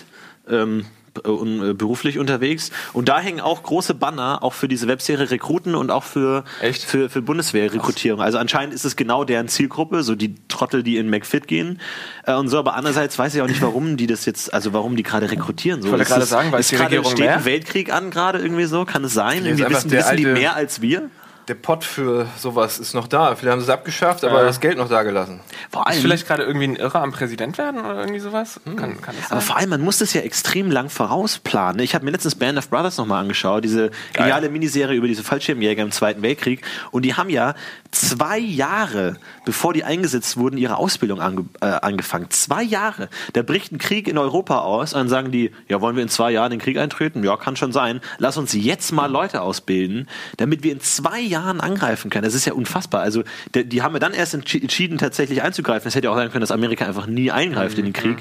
[0.50, 0.84] ähm, äh,
[1.14, 6.04] beruflich unterwegs und da hängen auch große Banner auch für diese Webserie Rekruten und auch
[6.04, 6.84] für Echt?
[6.84, 8.22] für, für Bundeswehr-Rekrutierung.
[8.22, 11.80] Also anscheinend ist es genau deren Zielgruppe, so die Trottel, die in McFit gehen
[12.26, 12.58] äh, und so.
[12.58, 15.82] Aber andererseits weiß ich auch nicht, warum die das jetzt, also warum die gerade rekrutieren.
[15.82, 15.90] So.
[15.90, 17.46] wollte Ist gerade sagen, weiß ist die gerade Regierung steht ein mehr?
[17.46, 18.86] Weltkrieg an gerade irgendwie so?
[18.86, 19.46] Kann es sein?
[19.46, 21.10] Irgendwie wissen, wissen die mehr als wir?
[21.48, 23.36] Der Pott für sowas ist noch da.
[23.36, 24.46] Vielleicht haben sie es abgeschafft, aber Ja.
[24.46, 25.40] das Geld noch da gelassen.
[25.72, 28.60] Vor ist vielleicht gerade irgendwie ein Irrer am Präsident werden oder irgendwie sowas?
[28.64, 28.76] Hm.
[28.76, 29.32] Kann, kann das sein?
[29.38, 31.82] Aber vor allem, man muss das ja extrem lang vorausplanen.
[31.82, 35.82] Ich habe mir letztens Band of Brothers nochmal angeschaut, diese geniale Miniserie über diese Fallschirmjäger
[35.84, 36.64] im Zweiten Weltkrieg.
[36.92, 37.56] Und die haben ja
[37.92, 42.30] zwei Jahre, bevor die eingesetzt wurden, ihre Ausbildung ange äh, angefangen.
[42.30, 43.10] Zwei Jahre.
[43.34, 46.10] Da bricht ein Krieg in Europa aus und dann sagen die, ja, wollen wir in
[46.10, 47.24] zwei Jahren den Krieg eintreten?
[47.24, 48.00] Ja, kann schon sein.
[48.20, 52.24] Lass uns jetzt mal Leute ausbilden, damit wir in zwei Jahren angreifen können.
[52.24, 53.02] Das ist ja unfassbar.
[53.02, 53.24] Also
[53.56, 55.88] die, die haben ja dann erst entschi- entschieden, tatsächlich einzugreifen.
[55.88, 58.18] Es hätte ja auch sein können, dass Amerika einfach nie eingreift in den Krieg.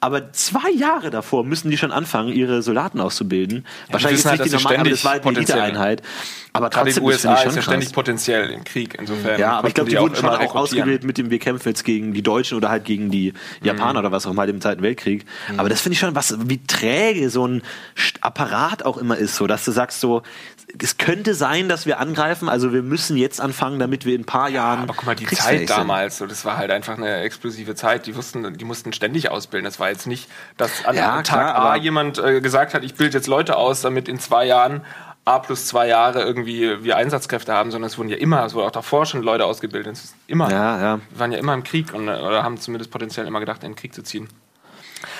[0.00, 3.64] Aber zwei Jahre davor müssen die schon anfangen, ihre Soldaten auszubilden.
[3.90, 6.02] Wahrscheinlich wissen ist halt, nicht die normale, aber das war halt eine Eliteeinheit.
[6.56, 8.96] Aber Gerade die trotzdem USA ist schon ja ständig potenziell im Krieg.
[8.98, 11.68] Insofern Ja, aber ich glaube, konnten die wurden schon auch ausgewählt mit dem, wir kämpfen
[11.68, 14.82] jetzt gegen die Deutschen oder halt gegen die Japaner oder was auch immer im Zweiten
[14.82, 15.24] Weltkrieg.
[15.56, 17.62] Aber das finde ich schon, was, wie träge so ein
[18.20, 20.22] Apparat auch immer ist, so, dass du sagst so,
[20.80, 24.26] es könnte sein, dass wir angreifen, also wir müssen jetzt anfangen, damit wir in ein
[24.26, 24.82] paar Jahren.
[24.82, 28.06] Aber guck mal, die Zeit damals, so, das war halt einfach eine explosive Zeit.
[28.06, 29.64] Die wussten, die mussten ständig ausbilden.
[29.64, 32.94] Das war jetzt nicht, dass an Ja, Tag klar, A jemand äh, gesagt hat, ich
[32.94, 34.82] bilde jetzt Leute aus, damit in zwei Jahren
[35.26, 38.66] A plus zwei Jahre irgendwie wir Einsatzkräfte haben, sondern es wurden ja immer, es wurde
[38.66, 39.92] auch davor schon Leute ausgebildet.
[39.92, 40.50] Es ist immer.
[40.50, 41.00] Ja, ja.
[41.10, 43.70] Wir waren ja immer im Krieg und, äh, oder haben zumindest potenziell immer gedacht, in
[43.70, 44.28] den Krieg zu ziehen.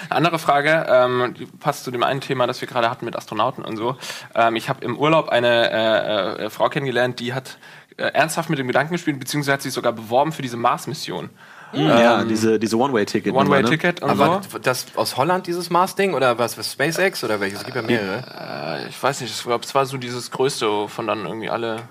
[0.08, 3.16] Eine andere Frage, ähm, die passt zu dem einen Thema, das wir gerade hatten mit
[3.16, 3.96] Astronauten und so.
[4.34, 7.58] Ähm, ich habe im Urlaub eine äh, äh, Frau kennengelernt, die hat
[7.96, 11.30] äh, ernsthaft mit dem Gedanken gespielt, beziehungsweise hat sich sogar beworben für diese Mars-Mission.
[11.72, 13.34] ja, diese, diese One-Way-Ticket.
[13.34, 14.58] One-Way-Ticket und Aber so.
[14.58, 16.14] das aus Holland, dieses Mars-Ding?
[16.14, 17.24] Oder was für SpaceX?
[17.24, 17.60] Oder welches?
[17.60, 18.82] Es gibt ja mehrere.
[18.84, 21.82] Äh, ich weiß nicht, ich glaube, es war so dieses größte von dann irgendwie alle.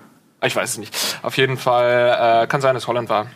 [0.42, 0.94] Ich weiß es nicht.
[1.22, 3.26] Auf jeden Fall äh, kann sein, dass Holland war.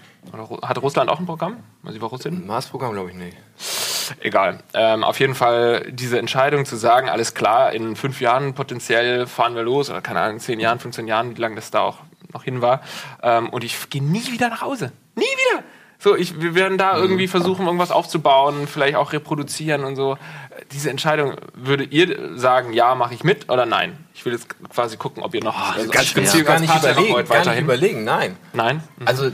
[0.63, 1.59] Hatte Russland auch ein Programm?
[1.83, 2.47] Weil sie war Russin?
[2.47, 3.37] Mars-Programm glaube ich nicht.
[4.21, 4.61] Egal.
[4.75, 9.55] Ähm, auf jeden Fall diese Entscheidung zu sagen, alles klar, in fünf Jahren potenziell fahren
[9.55, 11.99] wir los, oder keine Ahnung, zehn Jahren, 15 Jahren, wie lange das da auch
[12.33, 12.81] noch hin war.
[13.23, 14.93] Ähm, und ich gehe nie wieder nach Hause.
[15.15, 15.65] Nie wieder!
[16.01, 20.17] So, ich, wir werden da irgendwie versuchen, irgendwas aufzubauen, vielleicht auch reproduzieren und so.
[20.71, 23.99] Diese Entscheidung, würdet ihr sagen, ja, mache ich mit oder nein?
[24.15, 26.45] Ich will jetzt quasi gucken, ob ihr noch also Ganz als schwer.
[26.45, 27.13] Gar nicht überlegen.
[27.13, 27.65] Gar nicht weiterhin.
[27.65, 28.37] überlegen, nein.
[28.53, 28.81] Nein?
[29.07, 29.33] Also,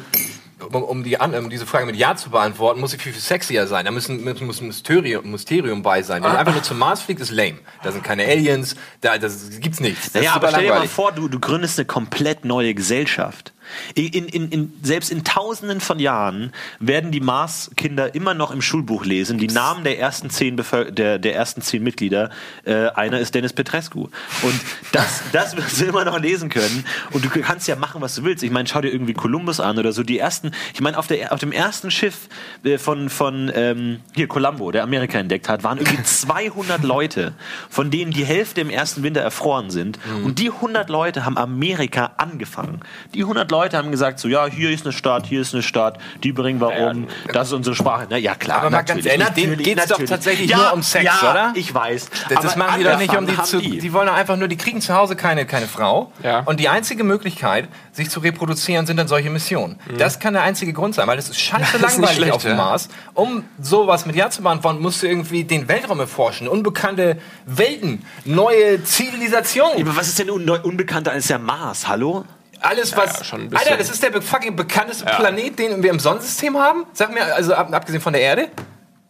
[0.82, 3.66] um, die, An- um diese Frage mit Ja zu beantworten, muss ich viel, viel sexier
[3.66, 3.84] sein.
[3.84, 6.22] Da müssen, muss ein Mysterium, Mysterium bei sein.
[6.22, 7.58] Wenn du einfach nur zum Mars fliegst, ist lame.
[7.82, 10.12] Da sind keine Aliens, da das gibt's nichts.
[10.12, 13.52] Das Naja, aber stell dir mal vor, du, du gründest eine komplett neue Gesellschaft.
[13.94, 19.04] In, in, in, selbst in Tausenden von Jahren werden die Mars-Kinder immer noch im Schulbuch
[19.04, 19.38] lesen.
[19.38, 22.30] Die Namen der ersten zehn, Bevölker der, der ersten zehn Mitglieder.
[22.64, 24.08] Äh, einer ist Dennis Petrescu.
[24.42, 24.60] Und
[24.92, 26.84] das, das wirst du immer noch lesen können.
[27.10, 28.42] Und du kannst ja machen, was du willst.
[28.42, 30.02] Ich meine, schau dir irgendwie Columbus an oder so.
[30.02, 32.28] Die ersten, ich meine, auf, der, auf dem ersten Schiff
[32.64, 37.34] äh, von, von ähm, hier Columbo, der Amerika entdeckt hat, waren irgendwie 200 Leute,
[37.68, 39.98] von denen die Hälfte im ersten Winter erfroren sind.
[40.06, 40.24] Mhm.
[40.26, 42.80] Und die 100 Leute haben Amerika angefangen.
[43.14, 45.98] Die 100 Leute haben gesagt, so, ja, hier ist eine Stadt, hier ist eine Stadt,
[46.24, 48.08] die bringen wir ja, um, das ist unsere Sprache.
[48.10, 50.82] Na, ja, klar, aber mal ganz ehrlich, denen geht es doch tatsächlich ja, nur um
[50.82, 51.52] Sex, ja, oder?
[51.54, 52.10] ich weiß.
[52.30, 53.78] Das, das machen die doch nicht, um die zu, die.
[53.78, 56.12] die wollen doch einfach nur, die kriegen zu Hause keine, keine Frau.
[56.22, 56.40] Ja.
[56.40, 59.78] Und die einzige Möglichkeit, sich zu reproduzieren, sind dann solche Missionen.
[59.88, 59.98] Mhm.
[59.98, 62.88] Das kann der einzige Grund sein, weil es ist scheiße langweilig schlecht, auf dem Mars.
[63.14, 68.82] Um sowas mit Ja zu beantworten, musst du irgendwie den Weltraum erforschen, unbekannte Welten, neue
[68.82, 69.82] Zivilisationen.
[69.86, 71.86] Aber was ist denn un unbekannter als der Mars?
[71.88, 72.24] Hallo?
[72.64, 73.30] Alles, was.
[73.30, 75.16] Ja, Alter, das ist der fucking bekannteste ja.
[75.16, 76.86] Planet, den wir im Sonnensystem haben.
[76.94, 78.48] Sag mir, also ab, abgesehen von der Erde.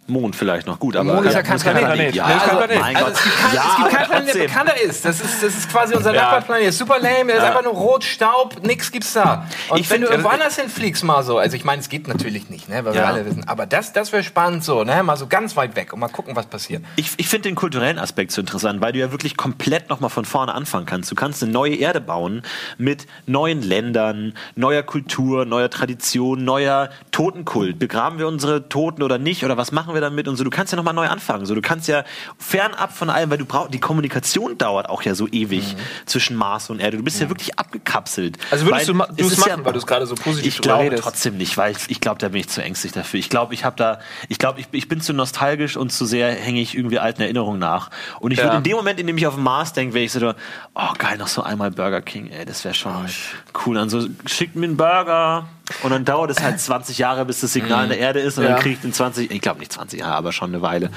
[0.07, 1.85] Mond vielleicht noch gut, aber Mond ist ja kein Planet.
[1.85, 2.14] Planet.
[2.14, 5.05] Ja, also, also, also es gibt keinen ja, kein Planet, der bekannter ist.
[5.05, 6.23] Das ist, das ist quasi unser ja.
[6.23, 6.75] Nachbarplanet.
[6.75, 9.47] Super lame, der ist einfach nur rot, Staub, nix gibt's da.
[9.69, 12.07] Und ich wenn find, du irgendwo anders hinfliegst mal so, also ich meine, es geht
[12.07, 15.17] natürlich nicht, ne, weil wir alle wissen, aber das, das wäre spannend so, ne, mal
[15.17, 16.85] so ganz weit weg und mal gucken, was passiert.
[16.97, 20.25] Ich, ich finde den kulturellen Aspekt so interessant, weil du ja wirklich komplett nochmal von
[20.25, 21.11] vorne anfangen kannst.
[21.11, 22.43] Du kannst eine neue Erde bauen
[22.77, 27.79] mit neuen Ländern, neuer Kultur, neuer Tradition, neuer Totenkult.
[27.79, 30.44] Begraben wir unsere Toten oder nicht oder was machen wir damit und so.
[30.44, 31.46] Du kannst ja nochmal neu anfangen.
[31.46, 32.04] So, du kannst ja
[32.38, 36.07] fernab von allem, weil du brauchst, die Kommunikation dauert auch ja so ewig mhm.
[36.07, 36.96] zwischen Mars und Erde.
[36.96, 38.38] Du bist ja, ja wirklich abgekapselt.
[38.50, 41.37] Also würdest du es machen, ja, weil du es gerade so positiv Ich glaube trotzdem
[41.37, 43.20] nicht, weil ich, ich glaube, da bin ich zu ängstlich dafür.
[43.20, 46.33] Ich glaube, ich habe da, ich glaube, ich, ich bin zu nostalgisch und zu sehr
[46.33, 47.90] hänge ich irgendwie alten Erinnerungen nach.
[48.20, 48.44] Und ich ja.
[48.44, 50.35] würde in dem Moment, in dem ich auf den Mars denke, wäre ich so,
[50.74, 53.76] oh geil, noch so einmal Burger King, ey, das wäre schon oh, cool.
[53.76, 55.46] Dann so, schickt mir einen Burger.
[55.83, 58.37] Und dann dauert es halt 20 Jahre, bis das Signal in der Erde ist.
[58.38, 58.50] Und ja.
[58.50, 60.90] dann kriegt in 20, ich glaube nicht 20 Jahre, aber schon eine Weile,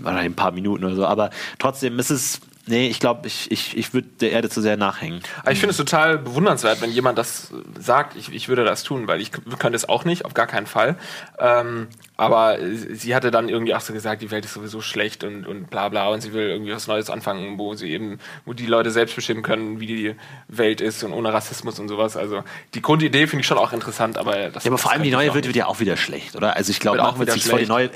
[0.00, 1.06] wahrscheinlich ein paar Minuten oder so.
[1.06, 4.76] Aber trotzdem ist es Nee, ich glaube, ich, ich, ich würde der Erde zu sehr
[4.76, 5.20] nachhängen.
[5.40, 9.08] Aber ich finde es total bewundernswert, wenn jemand das sagt, ich, ich würde das tun,
[9.08, 10.96] weil ich könnte es auch nicht, auf gar keinen Fall.
[11.40, 12.58] Ähm, aber
[12.92, 15.88] sie hatte dann irgendwie auch so gesagt, die Welt ist sowieso schlecht und, und bla
[15.88, 19.16] bla und sie will irgendwie was Neues anfangen, wo sie eben, wo die Leute selbst
[19.16, 20.14] bestimmen können, wie die
[20.46, 22.16] Welt ist und ohne Rassismus und sowas.
[22.16, 22.44] Also
[22.74, 25.34] die Grundidee finde ich schon auch interessant, aber das Ja, aber vor allem die neue
[25.34, 26.54] Welt wird ja auch wieder schlecht, oder?
[26.54, 27.90] Also ich glaube auch, wird sich vor die neue.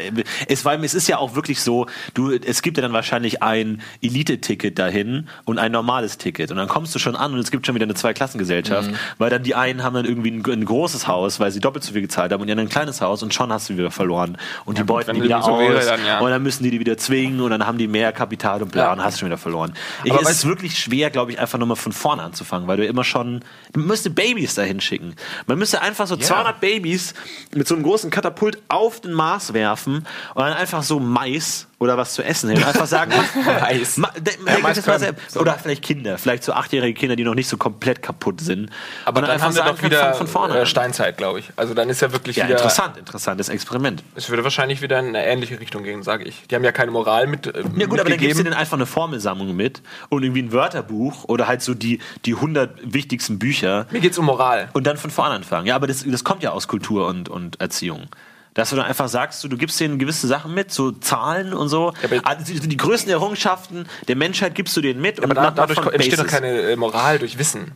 [0.49, 3.81] Es, weil es ist ja auch wirklich so, du, es gibt ja dann wahrscheinlich ein
[4.03, 6.51] Elite-Ticket dahin und ein normales Ticket.
[6.51, 8.97] Und dann kommst du schon an und es gibt schon wieder eine Zweiklassengesellschaft, mhm.
[9.19, 11.93] weil dann die einen haben dann irgendwie ein, ein, großes Haus, weil sie doppelt so
[11.93, 14.37] viel gezahlt haben und die anderen ein kleines Haus und schon hast du wieder verloren
[14.65, 16.21] und ja, die beuten die wieder so aus dann, ja.
[16.21, 18.85] und dann müssen die die wieder zwingen und dann haben die mehr Kapital und bla
[18.85, 18.93] ja.
[18.93, 19.75] und hast schon wieder verloren.
[20.05, 22.87] Ich, Aber es ist wirklich schwer, glaube ich, einfach nochmal von vorne anzufangen, weil du
[22.87, 23.43] immer schon,
[23.73, 25.15] du müsste Babys dahin schicken.
[25.47, 27.15] Man müsste einfach so 200 Babys
[27.55, 31.99] mit so einem großen Katapult auf den Mars werfen und dann einfach so Mais oder
[31.99, 32.65] was zu essen hin.
[32.65, 33.13] Einfach sagen,
[33.45, 33.99] Mais.
[33.99, 34.83] Ma, de, ja, Mais
[35.29, 35.41] so.
[35.41, 38.71] Oder vielleicht Kinder, vielleicht so achtjährige Kinder, die noch nicht so komplett kaputt sind.
[39.05, 41.51] Aber dann, dann haben wir doch wieder von, vorne äh, Steinzeit, glaube ich.
[41.57, 44.03] Also dann ist ja wirklich ja, wieder interessant, interessantes Experiment.
[44.15, 46.47] Es würde wahrscheinlich wieder in eine ähnliche Richtung gehen, sage ich.
[46.51, 47.47] Die haben ja keine Moral mit.
[47.47, 50.53] Äh, ja gut, aber dann gibst du denen einfach eine Formelsammlung mit und irgendwie ein
[50.53, 53.87] Wörterbuch oder halt so die die 100 wichtigsten Bücher.
[53.91, 54.71] Mir geht's um Moral.
[54.73, 55.67] Und dann von vorne anfangen.
[55.67, 58.09] Ja, aber das, das kommt ja aus Kultur und und Erziehung
[58.57, 61.69] dass du dann einfach sagst, du, du gibst denen gewisse Sachen mit, so Zahlen und
[61.69, 61.93] so.
[62.11, 65.19] Ja, also die, die, größten Errungenschaften der Menschheit gibst du denen mit.
[65.19, 67.73] Ja, und aber da, dadurch entsteht doch keine äh, Moral durch Wissen.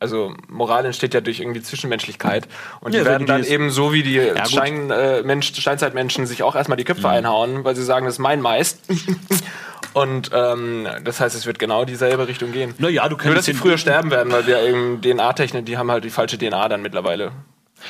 [0.00, 2.48] Also Moral entsteht ja durch irgendwie Zwischenmenschlichkeit.
[2.80, 6.42] Und ja, die werden dann eben so wie die ja, Stein, äh, Mensch, Steinzeitmenschen sich
[6.42, 7.14] auch erstmal die Köpfe mhm.
[7.14, 8.78] einhauen, weil sie sagen, das ist mein Mais.
[9.92, 12.74] Und ähm, das heißt, es wird genau dieselbe Richtung gehen.
[12.78, 16.04] Naja, du Nur, dass sie früher sterben werden, weil wir eben DNA-Technik, die haben halt
[16.04, 17.32] die falsche DNA dann mittlerweile.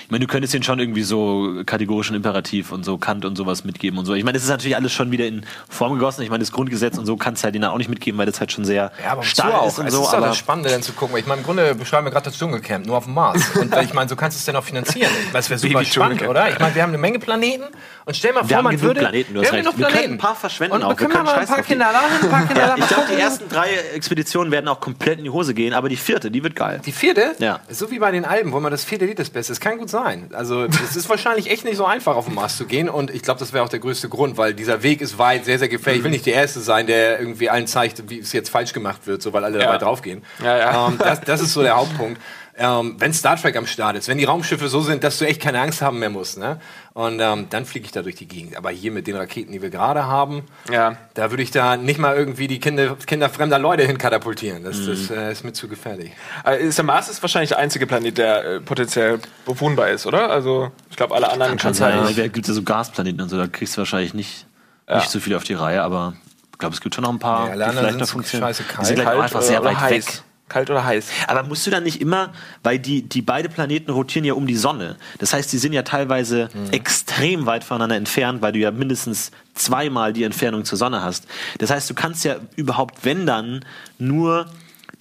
[0.05, 3.65] Ich meine, du könntest den schon irgendwie so kategorischen Imperativ und so Kant und sowas
[3.65, 4.15] mitgeben und so.
[4.15, 6.23] Ich meine, das ist natürlich alles schon wieder in Form gegossen.
[6.23, 8.41] Ich meine, das Grundgesetz und so kannst du halt denen auch nicht mitgeben, weil das
[8.41, 10.03] halt schon sehr ja, aber stark ist und es so.
[10.03, 11.17] ist aber das Spannende, dann zu gucken.
[11.17, 13.43] Ich meine, im Grunde beschreiben wir gerade das Dschungelcamp, nur auf dem Mars.
[13.57, 15.11] Und ich meine, so kannst du es denn auch finanzieren.
[15.33, 16.51] Das wäre super spannend, oder?
[16.51, 17.65] Ich meine, wir haben eine Menge Planeten
[18.05, 19.01] und stell mal wir vor, man würde...
[19.01, 19.95] Planeten, wir haben genug Planeten.
[19.95, 20.91] Wir können ein paar verschwenden und auch.
[20.91, 22.75] Wir können mal ein paar Kinder da, ein paar Kinder ja.
[22.77, 25.97] Ich glaube, die ersten drei Expeditionen werden auch komplett in die Hose gehen, aber die
[25.97, 26.81] vierte, die wird geil.
[26.85, 27.35] Die vierte?
[27.39, 27.61] Ja.
[27.69, 29.61] So wie bei den Alben, wo man das vierte Lied das Beste ist.
[29.61, 30.31] Kann gut sein.
[30.33, 32.89] Also es ist wahrscheinlich echt nicht so einfach, auf den Mars zu gehen.
[32.89, 35.59] Und ich glaube, das wäre auch der größte Grund, weil dieser Weg ist weit, sehr,
[35.59, 36.01] sehr gefährlich.
[36.01, 39.07] Ich will nicht der Erste sein, der irgendwie allen zeigt, wie es jetzt falsch gemacht
[39.07, 39.67] wird, so weil alle ja.
[39.67, 40.23] dabei draufgehen.
[40.43, 40.89] Ja, ja.
[40.89, 42.21] Ähm, das, das ist so der Hauptpunkt.
[42.57, 45.41] Ähm, wenn Star Trek am Start ist, wenn die Raumschiffe so sind, dass du echt
[45.41, 46.37] keine Angst haben mehr musst.
[46.39, 46.61] Ne?
[46.93, 48.57] Und ähm, dann fliege ich da durch die Gegend.
[48.57, 50.97] Aber hier mit den Raketen, die wir gerade haben, Ja.
[51.15, 54.65] da würde ich da nicht mal irgendwie die Kinder, Kinder fremder Leute hinkatapultieren.
[54.65, 56.13] Das, das äh, ist mir zu gefährlich.
[56.45, 60.31] Äh, der Mars ist wahrscheinlich der einzige Planet, der äh, potenziell bewohnbar ist, oder?
[60.31, 61.99] Also ich glaube, alle anderen Kann kann's sein.
[61.99, 64.47] eigentlich- Da gibt es ja so Gasplaneten und so, da kriegst du wahrscheinlich nicht,
[64.95, 66.13] nicht so viel auf die Reihe, aber
[66.53, 68.55] ich glaube, es gibt schon noch ein paar, Nee, die vielleicht sind noch funktionieren.
[68.81, 70.07] Die sind halt auch einfach sehr weit heiß.
[70.07, 70.23] weg.
[70.53, 71.07] Kalt oder heiß?
[71.27, 74.57] Aber musst du dann nicht immer, weil die, die beide Planeten rotieren ja um die
[74.57, 74.97] Sonne.
[75.19, 76.71] Das heißt, die sind ja teilweise Mhm.
[76.71, 81.27] extrem weit voneinander entfernt, weil du ja mindestens zweimal die Entfernung zur Sonne hast.
[81.59, 83.65] Das heißt, du kannst ja überhaupt, wenn dann,
[83.99, 84.47] nur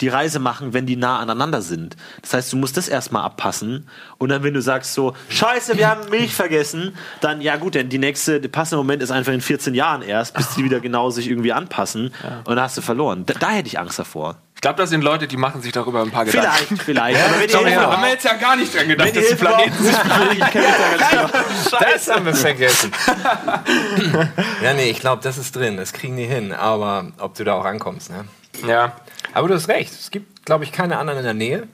[0.00, 1.96] die Reise machen, wenn die nah aneinander sind.
[2.22, 5.88] Das heißt, du musst das erstmal abpassen und dann, wenn du sagst so, scheiße, wir
[5.88, 9.40] haben Milch vergessen, dann, ja gut, denn die nächste, der passende Moment ist einfach in
[9.40, 12.12] 14 Jahren erst, bis die wieder genau sich irgendwie anpassen
[12.44, 13.24] und dann hast du verloren.
[13.26, 14.36] Da, da hätte ich Angst davor.
[14.54, 16.76] Ich glaube, das sind Leute, die machen sich darüber ein paar Gedanken.
[16.76, 17.20] Vielleicht, vielleicht.
[17.24, 19.92] aber wenn Sorry, haben wir jetzt ja gar nicht dran gedacht, dass die Planeten sich
[19.96, 21.78] brauchen- Ich kenn mich da ganz genau.
[21.92, 22.92] Das haben wir vergessen.
[24.62, 25.76] ja, nee, ich glaube, das ist drin.
[25.76, 26.52] Das kriegen die hin.
[26.52, 28.24] Aber ob du da auch rankommst, ne?
[28.66, 28.92] Ja.
[29.34, 29.92] Aber du hast recht.
[29.92, 31.68] Es gibt, glaube ich, keine anderen in der Nähe.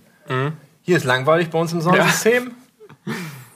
[0.82, 2.52] Hier ist langweilig bei uns im Sonnensystem.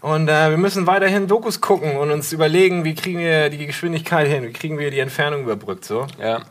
[0.00, 4.26] Und äh, wir müssen weiterhin Dokus gucken und uns überlegen, wie kriegen wir die Geschwindigkeit
[4.26, 5.84] hin, wie kriegen wir die Entfernung überbrückt.
[5.84, 6.08] So.
[6.20, 6.42] Ja.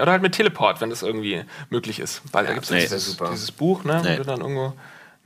[0.00, 2.22] Oder halt mit Teleport, wenn das irgendwie möglich ist.
[2.32, 4.02] Weil da gibt es nee, dieses, dieses Buch, ne?
[4.02, 4.14] Nee.
[4.14, 4.74] wo du dann irgendwo.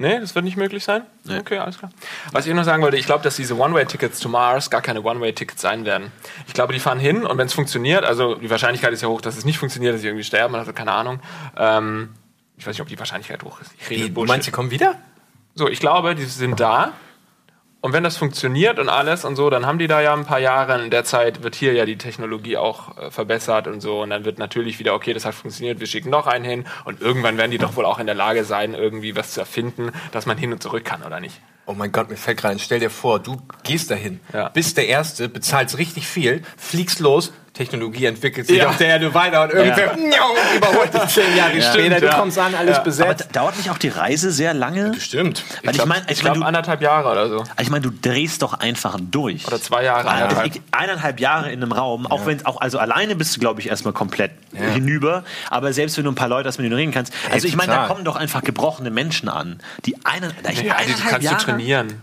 [0.00, 1.02] Nee, das wird nicht möglich sein?
[1.28, 1.90] Okay, alles klar.
[2.32, 5.60] Was ich noch sagen wollte, ich glaube, dass diese One-Way-Tickets to Mars gar keine One-Way-Tickets
[5.60, 6.10] sein werden.
[6.46, 9.20] Ich glaube, die fahren hin und wenn es funktioniert, also die Wahrscheinlichkeit ist ja hoch,
[9.20, 11.20] dass es nicht funktioniert, dass sie irgendwie sterben, also keine Ahnung.
[11.54, 12.14] Ähm,
[12.56, 13.72] ich weiß nicht, ob die Wahrscheinlichkeit hoch ist.
[13.78, 14.28] Ich rede Wie, du Bullshit.
[14.28, 14.94] meinst, sie kommen wieder?
[15.54, 16.94] So, ich glaube, die sind da.
[17.82, 20.38] Und wenn das funktioniert und alles und so, dann haben die da ja ein paar
[20.38, 20.82] Jahre.
[20.84, 24.02] In der Zeit wird hier ja die Technologie auch äh, verbessert und so.
[24.02, 26.66] Und dann wird natürlich wieder, okay, das hat funktioniert, wir schicken noch einen hin.
[26.84, 29.92] Und irgendwann werden die doch wohl auch in der Lage sein, irgendwie was zu erfinden,
[30.12, 31.40] dass man hin und zurück kann, oder nicht?
[31.64, 32.58] Oh mein Gott, mir fällt gerade ein.
[32.58, 34.48] Stell dir vor, du gehst dahin, Ja.
[34.48, 38.68] bist der Erste, bezahlst richtig viel, fliegst los, Technologie entwickelt sich Ja.
[38.68, 39.92] auf der Erde weiter und irgendwer
[40.56, 41.98] überholt dich zehn Jahre später.
[42.00, 42.14] Du ja.
[42.14, 43.26] kommst an, alles Aber besetzt.
[43.32, 44.98] da- dauert nicht auch die Reise sehr lange?
[45.00, 45.44] Stimmt.
[45.64, 47.44] Weil ich meine, ich ich mein, glaube du, anderthalb Jahre oder so.
[47.60, 49.46] ich mein, du drehst doch einfach durch.
[49.46, 50.62] Oder zwei Jahre, Eineinhalb, anderthalb.
[50.72, 53.92] eineinhalb Jahre in einem Raum, auch wenn auch also alleine bist du glaube ich erstmal
[53.92, 57.12] komplett hinüber, aber selbst wenn du ein paar Leute hast, mit denen du reden kannst.
[57.32, 60.70] Also ich meine, da kommen doch einfach gebrochene Menschen an, die einen, ich Ja, die
[60.70, 62.00] eineinhalb kannst Jahre, du trainieren.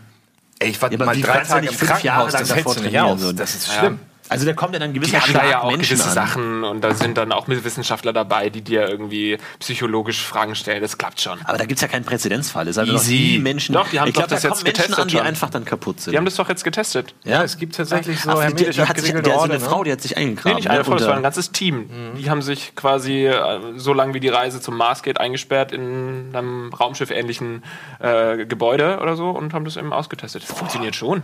[0.60, 2.55] Ey, ich war Ja, aber mal drei Tage nicht im fünf Jahre Krankenhaus, lang das
[2.55, 3.36] hältst du nicht trainieren, aus.
[3.36, 3.99] Das ist schlimm.
[4.29, 6.13] Also da kommt ja dann ein gewisser Die haben ja auch Menschen gewisse an.
[6.13, 10.81] Sachen und da sind dann auch Wissenschaftler dabei, die dir irgendwie psychologisch Fragen stellen.
[10.81, 11.39] Das klappt schon.
[11.45, 12.67] Aber da gibt es ja keinen Präzedenzfall.
[12.67, 13.73] Es sind noch nie Menschen.
[13.73, 15.25] Doch, die haben ich glaube, doch das da jetzt kommen Menschen getestet an, die schon.
[15.25, 16.13] einfach dann kaputt sind.
[16.13, 17.13] Die haben das doch jetzt getestet.
[17.23, 19.63] Ja, es gibt tatsächlich so Ach, die, die, hat sich, abgeriegelte der, so Orte, eine
[19.63, 19.69] ne?
[19.69, 20.51] Frau, die hat sich eingegraben.
[20.51, 20.85] Nee, nicht eine ne?
[20.85, 21.89] Frau, das war ein ganzes Team.
[22.17, 26.31] Die haben sich quasi, äh, so lange wie die Reise zum Mars geht, eingesperrt in
[26.33, 27.63] einem Raumschiff-ähnlichen
[27.99, 30.43] äh, Gebäude oder so und haben das eben ausgetestet.
[30.43, 31.23] Das funktioniert schon.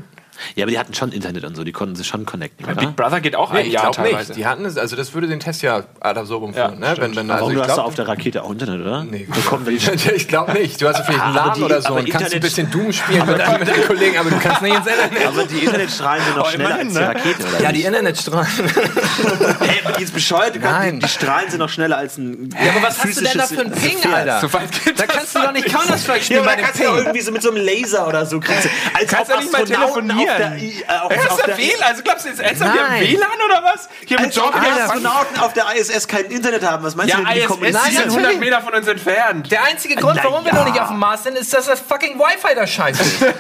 [0.56, 2.76] Ja, aber die hatten schon Internet und so, die konnten sich schon connecten, oder?
[2.76, 4.32] Big Brother geht auch Nee, ein ich Jahr glaube teilweise.
[4.32, 4.38] nicht.
[4.40, 6.96] Die hatten es, also das würde den Test ja ad absurdum Ja, führen, ne?
[6.98, 9.04] Wenn, wenn, Warum also du ich hast doch glaube auf der Rakete auch Internet, oder?
[9.04, 10.82] Nee, Bekommen wir die ich glaube nicht.
[10.82, 12.72] Du hast ja vielleicht einen Laden die- oder so aber und kannst ein Internet- bisschen
[12.72, 15.26] Doom spielen mit, deinen- mit deinen Kollegen, aber du kannst nicht ins Internet.
[15.28, 17.08] Aber die Internetstrahlen sind noch schneller immerhin, als die ne?
[17.08, 17.62] Rakete, oder?
[17.64, 18.48] Ja, die Internetstrahlen.
[19.60, 20.56] Hey, die ist bescheuert.
[20.56, 21.00] Du Nein.
[21.00, 22.50] Die, die Strahlen sind noch schneller als ein.
[22.64, 24.40] Ja, aber was hast du denn da für einen Ping, Alter?
[24.42, 26.84] So weit geht Da kannst du doch nicht Counter-Strike Ja, spielen aber da kannst du
[26.84, 28.70] ja irgendwie so mit so einem Laser oder so kriegst du.
[28.98, 30.23] Als Kannst ob ja nicht mal telefonieren.
[30.30, 31.84] Auf der, äh, auf, auf ist der der WLAN?
[31.90, 33.02] Also glaubst du jetzt ernsthaft, die haben Nein.
[33.08, 33.90] WLAN oder was?
[34.06, 36.84] Hier mit als ob Job die Astronauten auf der ISS kein Internet haben.
[36.84, 37.84] Was meinst Ja, du, die ISS, kommunizieren?
[37.86, 38.16] sind natürlich.
[38.28, 39.52] 100 Meter von uns entfernt.
[39.52, 41.80] Der einzige Grund, Na warum wir noch nicht auf dem Mars sind, ist, dass das
[41.80, 43.24] fucking Wi-Fi da scheiße ist.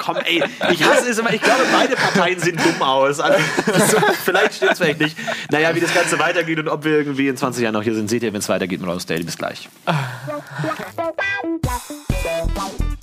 [0.00, 1.32] Komm, ey, ich hasse es immer.
[1.32, 3.20] Ich glaube, beide Parteien sehen dumm aus.
[3.20, 3.38] Also,
[3.90, 5.16] so, vielleicht stimmt es vielleicht nicht.
[5.50, 8.08] Naja, wie das Ganze weitergeht und ob wir irgendwie in 20 Jahren noch hier sind,
[8.08, 9.24] seht ihr, wenn es weitergeht mit Rose Daily.
[9.24, 9.68] Bis gleich.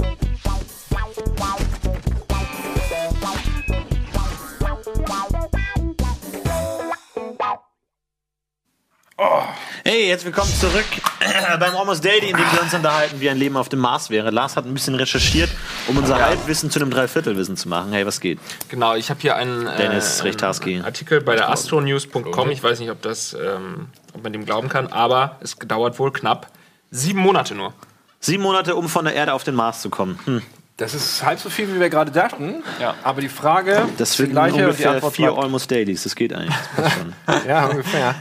[9.86, 10.86] Hey, jetzt willkommen zurück
[11.20, 14.10] äh, beim Almost Daily, in dem wir uns unterhalten, wie ein Leben auf dem Mars
[14.10, 14.32] wäre.
[14.32, 15.52] Lars hat ein bisschen recherchiert,
[15.88, 17.94] um unser Halbwissen zu einem Dreiviertelwissen zu machen.
[17.94, 18.40] Hey, was geht?
[18.70, 20.76] Genau, ich habe hier einen, äh, Dennis Richtarski.
[20.78, 22.50] einen Artikel bei der astronews.com.
[22.50, 26.12] Ich weiß nicht, ob, das, ähm, ob man dem glauben kann, aber es dauert wohl
[26.12, 26.48] knapp
[26.90, 27.74] sieben Monate nur.
[28.20, 30.18] Sieben Monate, um von der Erde auf den Mars zu kommen.
[30.26, 30.42] Hm.
[30.78, 32.64] Das ist halb so viel, wie wir gerade dachten.
[32.82, 32.96] Ja.
[33.04, 36.02] Aber die Frage Das ist die sind ungefähr Antwort vier bleibt- Almost Dailies.
[36.02, 36.56] Das geht eigentlich.
[37.28, 37.46] Das.
[37.46, 38.16] Ja, ungefähr.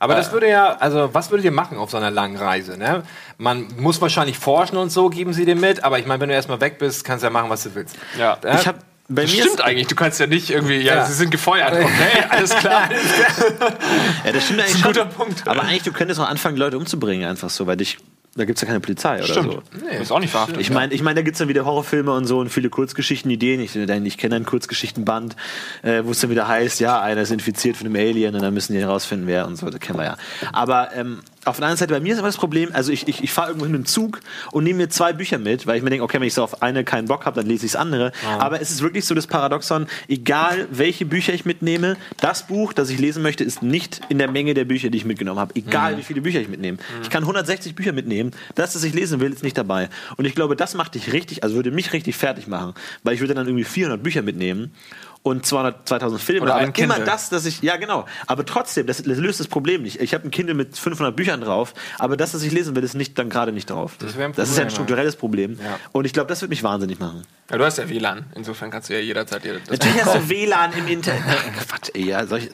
[0.00, 2.76] Aber das würde ja, also was würdet ihr machen auf so einer langen Reise?
[2.78, 3.02] Ne?
[3.36, 6.34] Man muss wahrscheinlich forschen und so, geben sie dir mit, aber ich meine, wenn du
[6.34, 7.96] erstmal weg bist, kannst du ja machen, was du willst.
[8.18, 8.38] Ja.
[8.44, 8.60] Ja?
[8.60, 8.76] Ich hab,
[9.08, 9.86] bei Das mir stimmt ist, eigentlich.
[9.86, 11.04] Du kannst ja nicht irgendwie, ja, Ja.
[11.06, 11.72] sie sind gefeuert.
[11.72, 11.88] Okay,
[12.28, 12.88] alles klar.
[14.24, 14.92] ja, das stimmt eigentlich ein schon.
[14.92, 15.48] guter Punkt.
[15.48, 17.98] Aber eigentlich, du könntest auch anfangen, Leute umzubringen, einfach so, weil dich
[18.38, 19.62] Da gibt's ja keine Polizei oder so.
[19.84, 20.60] Nee, ist auch nicht verhaftet.
[20.60, 23.60] Ich meine, ich mein, da gibt's dann wieder Horrorfilme und so und viele Kurzgeschichten-Ideen.
[23.60, 25.36] Ich, ich kenne einen Kurzgeschichtenband,
[25.82, 28.54] äh, wo es dann wieder heißt, ja, einer ist infiziert von einem Alien und dann
[28.54, 29.68] müssen die herausfinden, wer und so.
[29.68, 30.16] Das kennen wir ja.
[30.52, 33.22] Aber ähm, auf der anderen Seite, bei mir ist aber das Problem, also ich, ich,
[33.22, 34.20] ich fahre irgendwo hin mit dem Zug
[34.52, 36.62] und nehme mir zwei Bücher mit, weil ich mir denke, okay, wenn ich so auf
[36.62, 38.12] eine keinen Bock habe, dann lese ich das andere.
[38.38, 42.90] Aber es ist wirklich so das Paradoxon, egal welche Bücher ich mitnehme, das Buch, das
[42.90, 45.54] ich lesen möchte, ist nicht in der Menge der Bücher, die ich mitgenommen habe.
[45.56, 46.78] Egal wie viele Bücher ich mitnehme.
[47.02, 49.88] Ich kann 160 Bücher mitnehmen, das, das ich lesen will, ist nicht dabei.
[50.16, 53.20] Und ich glaube, das macht dich richtig, also würde mich richtig fertig machen, weil ich
[53.20, 54.72] würde dann irgendwie 400 Bücher mitnehmen
[55.28, 56.42] und 200, 2000 Filme.
[56.42, 59.82] Oder aber immer das, dass ich, ja genau, aber trotzdem, das, das löst das Problem
[59.82, 60.00] nicht.
[60.00, 62.94] Ich habe ein Kindle mit 500 Büchern drauf, aber das, was ich lesen will, ist
[62.94, 63.96] nicht dann gerade nicht drauf.
[63.98, 65.58] Das, wäre ein ist ja ein Problem, strukturelles Problem.
[65.62, 65.78] Ja.
[65.92, 67.24] Und ich glaube, das wird mich wahnsinnig machen.
[67.50, 68.26] Ja, du hast ja WLAN.
[68.34, 71.22] Insofern kannst du ja jederzeit dir das Natürlich hast du WLAN im Internet.
[71.68, 72.50] Quatsch, ey, ja, solche.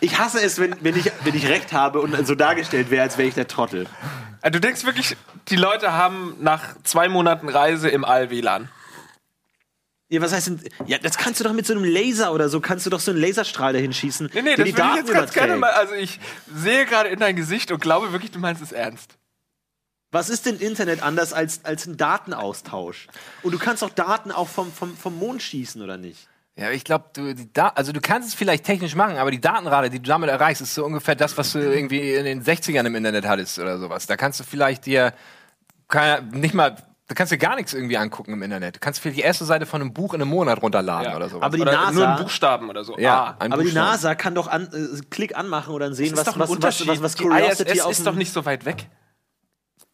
[0.00, 3.18] Ich hasse es, wenn, wenn, ich, wenn ich recht habe und so dargestellt wäre, als
[3.18, 3.86] wäre ich der Trottel.
[4.40, 5.16] Also Du denkst wirklich,
[5.48, 8.68] die Leute haben nach zwei Monaten Reise im All WLAN.
[10.10, 10.60] Ja, was heißt denn?
[10.86, 13.10] Ja, das kannst du doch mit so einem Laser oder so, kannst du doch so
[13.10, 14.30] einen Laserstrahl dahin schießen.
[14.32, 15.70] Nee, nee, der das die würde ich jetzt ganz gerne mal.
[15.72, 16.18] Also ich
[16.54, 19.18] sehe gerade in dein Gesicht und glaube wirklich, du meinst es ernst.
[20.10, 23.08] Was ist denn Internet anders als, als ein Datenaustausch?
[23.42, 26.26] Und du kannst doch Daten auch vom, vom, vom Mond schießen, oder nicht?
[26.56, 29.40] Ja, ich glaube, du, die Da- also du kannst es vielleicht technisch machen, aber die
[29.40, 32.86] Datenrate, die du damit erreichst, ist so ungefähr das, was du irgendwie in den 60ern
[32.86, 34.06] im Internet hattest oder sowas.
[34.06, 35.12] Da kannst du vielleicht dir
[35.86, 36.76] keine, nicht mal,
[37.08, 38.76] da kannst du gar nichts irgendwie angucken im Internet.
[38.76, 41.16] Du kannst vielleicht die erste Seite von einem Buch in einem Monat runterladen Ja.
[41.16, 41.42] oder sowas.
[41.42, 42.98] Aber die Oder NASA, nur ein Buchstaben oder so.
[42.98, 43.36] ja, Ah.
[43.38, 43.86] aber die Buchstaben.
[43.90, 46.40] NASA kann doch an, äh, Klick anmachen und dann sehen, Das was, ist doch ein
[46.40, 46.88] was, was, Unterschied.
[46.88, 48.86] was, was die Curiosity ISS auf ist doch nicht so weit weg.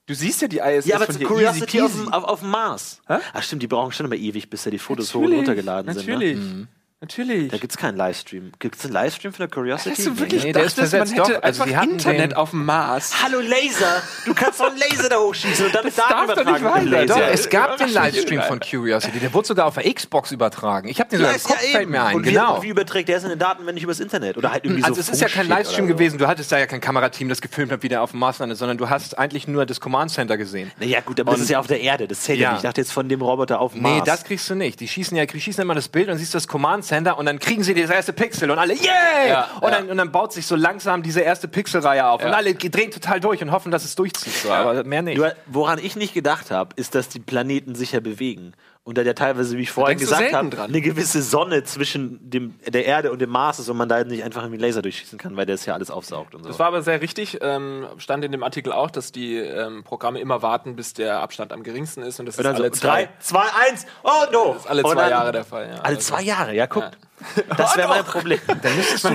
[0.07, 2.51] Du siehst ja die ISS Ja, aber von hier Curiosity easy auf, auf, auf dem
[2.51, 3.01] Mars.
[3.07, 3.19] Hä?
[3.33, 5.95] Ach stimmt, die brauchen schon immer ewig, bis da die Fotos hoch und Natürlich, runtergeladen
[5.95, 6.07] sind.
[6.07, 6.37] Natürlich.
[6.39, 6.69] Ne?
[7.05, 7.51] Natürlich.
[7.51, 8.53] Da gibt's keinen Livestream.
[8.59, 9.91] Gibt's einen Livestream von der Curiosity?
[9.97, 11.43] Hast du wirklich Nee, der gedacht, ist dass man versetzt, hätte doch.
[11.43, 13.13] Also einfach Internet den- auf dem Mars?
[13.23, 14.03] Hallo Laser!
[14.25, 16.87] Du kannst doch einen Laser da hochschießen und damit Das Daten darf doch nicht übertragen.
[16.87, 17.07] Laser.
[17.07, 19.19] Doch, Ja, es gab den Livestream von Curiosity.
[19.21, 20.89] Der wurde sogar auf der Xbox übertragen.
[20.89, 22.17] Ich habe den sogar im Kopf, fällt mir ein.
[22.17, 22.63] Und wie, genau.
[22.63, 24.39] wie überträgt der seine Daten, wenn nicht übers Internet?
[24.39, 26.17] Oder halt irgendwie Also so es ist ja kein Livestream gewesen.
[26.19, 28.57] Du hattest da ja kein Kamerateam, das gefilmt hat, wie der auf dem Mars landet,
[28.57, 30.73] sondern du hast eigentlich nur das Command Center gesehen.
[30.81, 32.09] Naja, gut, aber das ist ja auf der Erde.
[32.09, 32.45] Das zählt ja.
[32.45, 32.51] Ja.
[32.53, 32.59] nicht.
[32.61, 34.05] Ich dachte jetzt von dem Roboter auf dem Nee, Mars.
[34.07, 34.81] das kriegst du nicht.
[34.81, 37.39] Die schießen ja, die schießen immer das Bild und siehst das Command Center und dann
[37.39, 39.27] kriegen sie das erste Pixel und alle, yeah!
[39.29, 39.71] Ja, und, ja.
[39.71, 42.35] Dann, und dann baut sich so langsam diese erste Pixelreihe auf und Ja.
[42.37, 44.33] alle drehen total durch und hoffen, dass es durchzieht.
[44.35, 44.51] So.
[44.53, 45.19] Aber mehr nicht.
[45.19, 48.53] Du, woran ich nicht gedacht habe, ist, dass die Planeten sich ja bewegen.
[48.87, 52.85] Und da der teilweise, wie ich vorhin gesagt habe, eine gewisse Sonne zwischen dem, der
[52.85, 55.47] Erde und dem Mars ist und man da nicht einfach irgendwie Laser durchschießen kann, weil
[55.47, 56.49] der das ja alles aufsaugt und so.
[56.51, 57.39] Das war aber sehr richtig.
[57.41, 61.55] Ähm, stand in dem Artikel auch, dass die ähm, Programme immer warten, bis der Abstand
[61.55, 62.21] am geringsten ist.
[62.21, 64.53] Und das und ist alle so, zwei, drei, zwei, eins, oh no!
[64.53, 65.67] das ist alle zwei Jahre der Fall.
[65.67, 65.75] Ja.
[65.77, 66.91] Alle Also- zwei Jahre, ja, guck.
[67.57, 68.39] Das wäre mein Problem.
[68.47, 69.11] dann müsstest du,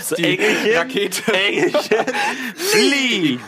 [0.00, 1.32] So, Engelchen, Rakete.
[1.32, 2.06] Engelchen,
[2.56, 3.40] flieg!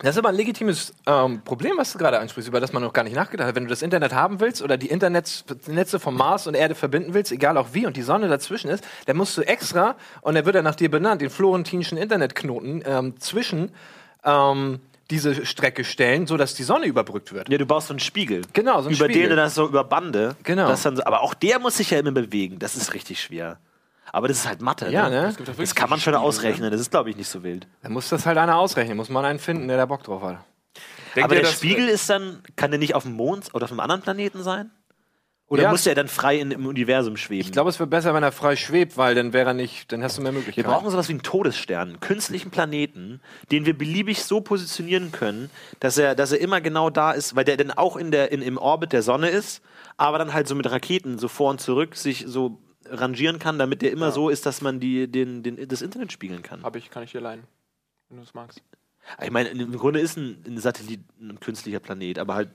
[0.00, 2.92] das ist aber ein legitimes ähm, Problem, was du gerade ansprichst, über das man noch
[2.92, 3.54] gar nicht nachgedacht hat.
[3.54, 7.14] Wenn du das Internet haben willst oder die Internets, Netze vom Mars und Erde verbinden
[7.14, 10.46] willst, egal auch wie, und die Sonne dazwischen ist, dann musst du extra, und der
[10.46, 13.72] wird ja nach dir benannt, den florentinischen Internetknoten ähm, zwischen
[14.24, 14.80] ähm,
[15.10, 17.48] diese Strecke stellen, sodass die Sonne überbrückt wird.
[17.48, 18.42] Ja, du baust so einen Spiegel.
[18.52, 19.22] Genau, so einen über Spiegel.
[19.22, 20.36] den du das so über Bande.
[20.42, 20.68] Genau.
[20.68, 22.58] Das dann so, aber auch der muss sich ja immer bewegen.
[22.58, 23.58] Das ist richtig schwer.
[24.12, 24.90] Aber das ist halt Mathe.
[24.90, 25.22] Ja, ne?
[25.22, 25.34] ne?
[25.38, 26.70] Das wirklich kann man schon Spiegel, ausrechnen.
[26.70, 27.66] Das ist, glaube ich, nicht so wild.
[27.82, 30.38] Dann muss das halt einer ausrechnen, muss man einen finden, der da Bock drauf hat.
[31.14, 33.70] Denkt aber ihr, der Spiegel ist dann, kann der nicht auf dem Mond oder auf
[33.70, 34.70] einem anderen Planeten sein?
[35.46, 35.70] Oder Ja.
[35.70, 37.44] muss der dann frei in, im Universum schweben?
[37.46, 40.02] Ich glaube, es wäre besser, wenn er frei schwebt, weil dann wäre er nicht, dann
[40.02, 40.66] hast du mehr wir Möglichkeiten.
[40.66, 43.20] brauchen sowas wie einen Todesstern, einen künstlichen Planeten,
[43.52, 47.44] den wir beliebig so positionieren können, dass er, dass er immer genau da ist, weil
[47.44, 49.62] der dann auch in der, in, im Orbit der Sonne ist,
[49.98, 53.82] aber dann halt so mit Raketen so vor und zurück sich so rangieren kann, damit
[53.82, 56.62] der immer so ist, dass man die, den, den, das Internet spiegeln kann.
[56.62, 57.44] Hab ich, kann ich dir leihen,
[58.08, 58.62] wenn du es magst.
[59.22, 62.48] Ich meine, im Grunde ist ein, ein Satellit ein künstlicher Planet, aber halt.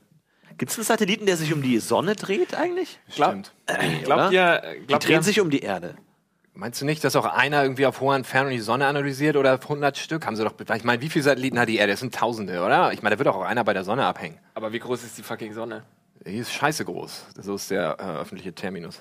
[0.57, 2.99] Gibt es einen Satelliten, der sich um die Sonne dreht eigentlich?
[3.15, 3.53] Glaub, Stimmt.
[4.03, 4.31] glaubt oder?
[4.31, 5.95] ihr, Die glaubt drehen ihr, sich um die Erde.
[6.53, 9.97] Meinst du nicht, dass auch einer irgendwie auf hoher Entfernung die Sonne analysiert oder 100
[9.97, 10.25] Stück?
[10.25, 10.53] Haben sie doch.
[10.75, 11.93] Ich meine, wie viele Satelliten hat die Erde?
[11.93, 12.91] Das sind Tausende, oder?
[12.91, 14.37] Ich meine, da wird doch auch einer bei der Sonne abhängen.
[14.55, 15.83] aber wie groß ist die fucking Sonne?
[16.25, 17.25] Die ist scheiße groß.
[17.41, 18.99] So ist der äh, öffentliche Terminus.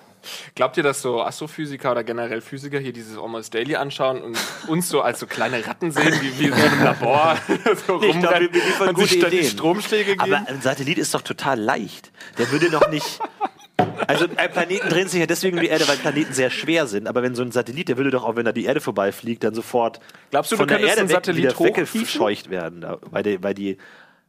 [0.55, 4.89] Glaubt ihr, dass so Astrophysiker oder generell Physiker hier dieses Almost Daily anschauen und uns
[4.89, 7.37] so als so kleine Ratten sehen, wie wir so im Labor
[7.87, 9.45] so ich glaub, wir- liefern gute Ideen.
[9.45, 10.21] Stromschläge geben?
[10.21, 12.13] Aber ein Satellit ist doch total leicht.
[12.39, 13.19] Der würde doch nicht.
[14.07, 17.07] Also ein Planeten drehen sich ja deswegen um die Erde, weil Planeten sehr schwer sind.
[17.09, 19.55] Aber wenn so ein Satellit, der würde doch auch, wenn er die Erde vorbeifliegt, dann
[19.55, 20.01] sofort
[20.31, 23.77] Glaubst du, von du der Erde weg, Satellit wieder weggescheucht werden, weil, die, weil die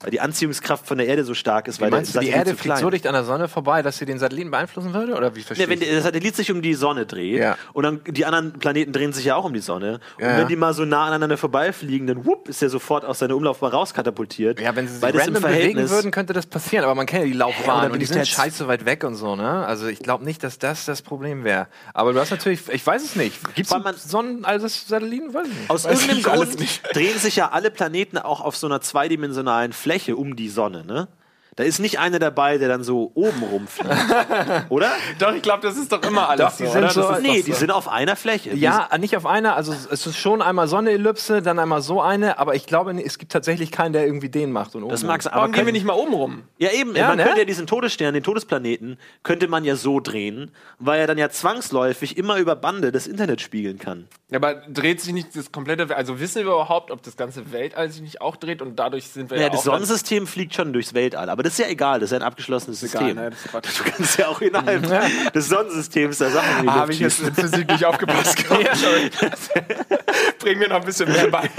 [0.02, 2.48] weil die Anziehungskraft von der Erde so stark ist, weil Meinst du, der die Satellit
[2.48, 5.14] Erde fliegt so dicht an der Sonne vorbei, dass sie den Satelliten beeinflussen würde?
[5.16, 5.90] Oder wie Ja, verstehe wenn ich?
[5.90, 7.58] der Satellit sich um die Sonne dreht Ja.
[7.74, 10.38] und dann die anderen Planeten drehen sich ja auch um die Sonne und Ja, ja.
[10.40, 13.72] wenn die mal so nah aneinander vorbeifliegen, dann wupp, ist der sofort aus seiner Umlaufbahn
[13.72, 14.62] rauskatapultiert.
[14.62, 16.86] Ja, wenn sie sich weil random bewegen würden, könnte das passieren.
[16.86, 19.36] Aber man kennt ja die Ja, wenn und die sind scheiße weit weg und so,
[19.36, 19.66] ne?
[19.66, 21.68] Also ich glaube nicht, dass das das Problem wäre.
[21.94, 23.36] Aber du hast natürlich, ich weiß es nicht.
[23.54, 25.34] Gibt es Sonnen, also Satelliten?
[25.34, 25.70] Weiß ich nicht.
[25.70, 29.89] Aus Weiß irgendeinem Grund drehen sich ja alle Planeten auch auf so einer zweidimensionalen Fläche
[30.16, 31.08] um die Sonne, ne?
[31.56, 33.90] Da ist nicht einer dabei, der dann so oben rumfliegt.
[34.70, 34.92] Oder?
[35.20, 37.72] Doch, ich glaube, das ist doch immer alles Doch, die sind so- Nee, die sind
[37.72, 38.54] auf einer Fläche.
[38.56, 42.02] Ja, nicht auf einer, also es ist schon einmal so eine Ellipse, dann einmal so
[42.02, 44.76] eine, aber ich glaube, es gibt tatsächlich keinen, der irgendwie den macht.
[44.76, 46.44] Und Das oben- mag's, aber Warum gehen wir nicht mal oben rum?
[46.60, 46.96] Ja, eben.
[46.96, 47.24] Ja, man ne?
[47.24, 51.30] könnte ja diesen Todesstern, den Todesplaneten, könnte man ja so drehen, weil er dann ja
[51.30, 54.08] zwangsläufig immer über Bande das Internet spiegeln kann.
[54.30, 57.90] Ja, aber dreht sich nicht das komplette, also wissen wir überhaupt, ob das ganze Weltall
[57.90, 60.94] sich nicht auch dreht und dadurch sind wir Ja, ja, das Sonnensystem fliegt schon durchs
[60.94, 63.16] Weltall, aber das ist ja egal, das ist ja ein abgeschlossenes egal, System.
[63.24, 63.80] ne, Quatsch.
[63.80, 67.68] du kannst ja auch innerhalb des Sonnensystems da Sachen Ah, habe ich jetzt in Physik
[67.72, 68.40] nicht aufgepasst.
[68.50, 68.72] ja.
[70.40, 71.50] Bring mir noch ein bisschen mehr bei.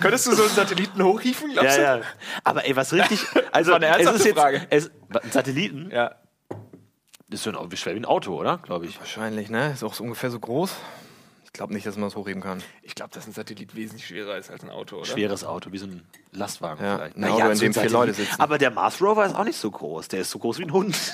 [0.00, 2.00] Könntest du so einen Satelliten hochhieven, glaubst Ja, du?
[2.02, 2.06] ja.
[2.44, 3.20] Aber ey, was richtig.
[3.52, 4.38] Also, war eine es ist jetzt.
[4.38, 4.66] Frage.
[4.70, 4.90] Es,
[5.30, 5.90] Satelliten?
[5.92, 6.14] Ja.
[7.28, 8.58] Das ist so ein, wie schwer wie ein Auto, oder?
[8.58, 8.98] Glaube ich.
[8.98, 9.72] Wahrscheinlich, ne?
[9.72, 10.72] Ist auch so ungefähr so groß.
[11.58, 12.62] Ich glaube nicht, dass man das hochheben kann.
[12.82, 15.06] Ich glaube, dass ein Satellit wesentlich schwerer ist als ein Auto, oder?
[15.06, 17.16] Schweres Auto, wie so ein Lastwagen Ja, vielleicht.
[17.16, 17.90] ein Auto, in dem vier.
[17.90, 18.40] Leute sitzen.
[18.40, 20.06] Aber der Mars Rover ist auch nicht so groß.
[20.06, 20.96] Der ist so groß wie ein Hund.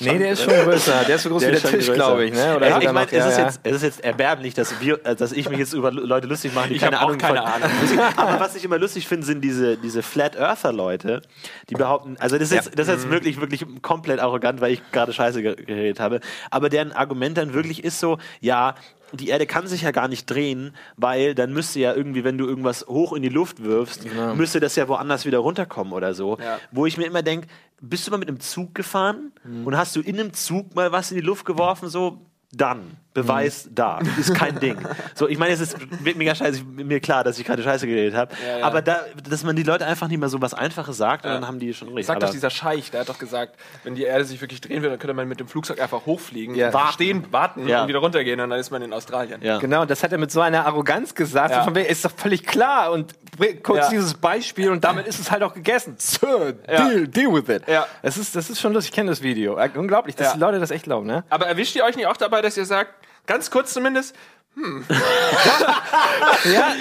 [0.00, 1.04] Nee, der ist schon größer.
[1.06, 2.56] Der ist so groß Der wie der Tisch, glaube ich, ne?
[2.56, 3.44] Oder sogar ich meine, noch- es, ja, ist ja.
[3.44, 6.52] jetzt, es ist jetzt erbärmlich, dass, wir, äh, dass ich mich jetzt über Leute lustig
[6.52, 7.70] mache, die Ich keine Ahnung keine von, Ahnung.
[8.16, 11.22] Aber was ich immer lustig finde, sind diese, diese Flat Earther Leute,
[11.70, 13.00] die behaupten, also das ist jetzt, das ist Mhm.
[13.02, 16.20] jetzt wirklich, wirklich komplett arrogant, weil ich gerade Scheiße ge- geredet habe.
[16.50, 18.74] Aber deren Argument dann wirklich ist so, ja,
[19.12, 22.46] die Erde kann sich ja gar nicht drehen, weil dann müsste ja irgendwie, wenn du
[22.46, 26.38] irgendwas hoch in die Luft wirfst, müsste das ja woanders wieder runterkommen oder so.
[26.38, 26.58] Ja.
[26.72, 27.46] Wo ich mir immer denke,
[27.80, 29.66] bist du mal mit einem Zug gefahren Mhm.
[29.66, 32.96] und hast du in einem Zug mal was in die Luft geworfen, so dann.
[33.22, 33.74] Beweis Mhm.
[33.74, 33.98] da.
[34.18, 34.78] Ist kein Ding.
[35.14, 38.34] So, ich meine, es ist mega scheiße, mir klar, dass ich keine Scheiße geredet habe.
[38.46, 38.66] Ja, ja.
[38.66, 41.36] Aber da, dass man die Leute einfach nicht mal so was Einfaches sagt, und Ja.
[41.38, 42.06] dann haben die schon recht.
[42.06, 44.90] Sagt doch dieser Scheich, der hat doch gesagt, wenn die Erde sich wirklich drehen würde,
[44.90, 46.72] dann könnte man mit dem Flugzeug einfach hochfliegen, Ja.
[46.72, 47.82] warten, stehen, warten Ja.
[47.82, 49.40] und wieder runtergehen und dann ist man in Australien.
[49.42, 49.58] ja.
[49.58, 51.54] Genau, das hat er mit so einer Arroganz gesagt.
[51.64, 52.92] Von wegen, ist doch völlig klar.
[52.92, 53.14] Und
[53.62, 53.90] kurz Ja.
[53.90, 55.94] dieses Beispiel und damit ist es halt auch gegessen.
[55.98, 56.88] Sir, Ja.
[56.88, 57.62] deal, deal with it.
[57.68, 57.86] Ja.
[58.02, 58.90] Das ist, das ist schon lustig.
[58.90, 59.58] Ich kenne das Video.
[59.74, 60.34] Unglaublich, dass Ja.
[60.34, 61.24] die Leute das echt glauben, ne?
[61.30, 62.90] Aber erwischt ihr euch nicht auch dabei, dass ihr sagt,
[63.26, 64.14] ganz kurz zumindest,
[64.56, 64.64] Ja,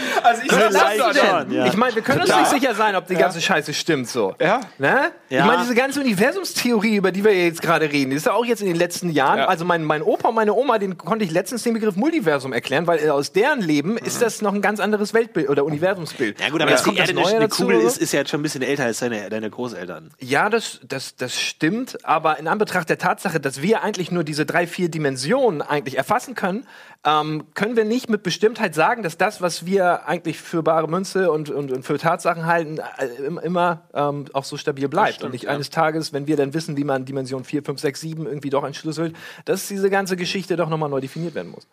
[0.24, 1.66] also ich sag das schon, ja.
[1.66, 4.34] Ich meine, wir können uns nicht sicher sein, ob die ganze Scheiße stimmt so.
[4.40, 4.62] Ja.
[4.78, 5.12] Ne?
[5.30, 5.40] Ja.
[5.40, 8.46] Ich meine, diese ganze Universumstheorie, über die wir jetzt gerade reden, die ist ja auch
[8.46, 9.40] jetzt in den letzten Jahren.
[9.40, 9.48] Ja.
[9.48, 12.88] Also mein, mein Opa und meine Oma, den konnte ich letztens den Begriff Multiversum erklären,
[12.88, 16.40] weil äh, aus deren Leben ist das noch ein ganz anderes Weltbild oder Universumsbild.
[16.40, 18.14] Ja gut, aber jetzt dass die kommt das Erde eine, Neue eine Kugel ist, ist
[18.14, 20.12] ja jetzt schon ein bisschen älter als deine, deine Großeltern.
[20.20, 24.46] Ja, das, das, das stimmt, aber in Anbetracht der Tatsache, dass wir eigentlich nur diese
[24.46, 26.66] drei, vier Dimensionen eigentlich erfassen können,
[27.06, 31.32] ähm, können wir nicht mit Bestimmtheit sagen, dass das, was wir eigentlich für bare Münze
[31.32, 35.16] und, und, und für Tatsachen halten, äh, im- immer ähm, auch so stabil bleibt.
[35.16, 35.52] stimmt, und nicht ja.
[35.52, 38.64] eines Tages, wenn wir dann wissen, wie man Dimension 4, 5, 6, 7 irgendwie doch
[38.64, 41.68] entschlüsselt, dass diese ganze Geschichte doch nochmal neu definiert werden muss.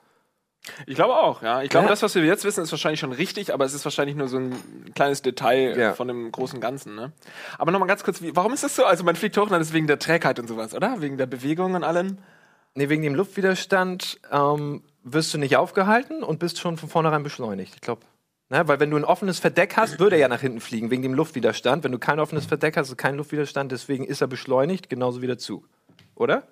[0.86, 1.62] Ich glaube auch, ja.
[1.62, 1.90] Ich glaube, Ja.
[1.90, 4.36] das, was wir jetzt wissen, ist wahrscheinlich schon richtig, aber es ist wahrscheinlich nur so
[4.36, 4.54] ein
[4.94, 5.92] kleines Detail Ja.
[5.94, 6.94] von dem großen Ganzen.
[6.94, 7.10] Ne?
[7.58, 8.84] Aber nochmal ganz kurz, wie, warum ist das so?
[8.84, 11.00] Also man fliegt hoch, das ist wegen der Trägheit und sowas, oder?
[11.00, 12.18] Wegen der Bewegung und allem.
[12.74, 17.74] Nee, wegen dem Luftwiderstand ähm, wirst du nicht aufgehalten und bist schon von vornherein beschleunigt.
[17.74, 18.02] Ich glaube.
[18.48, 21.02] Ne, weil wenn du ein offenes Verdeck hast, würde er ja nach hinten fliegen, wegen
[21.02, 21.84] dem Luftwiderstand.
[21.84, 25.26] Wenn du kein offenes Verdeck hast, ist kein Luftwiderstand, deswegen ist er beschleunigt, genauso wie
[25.26, 25.68] der Zug.
[26.14, 26.46] Oder?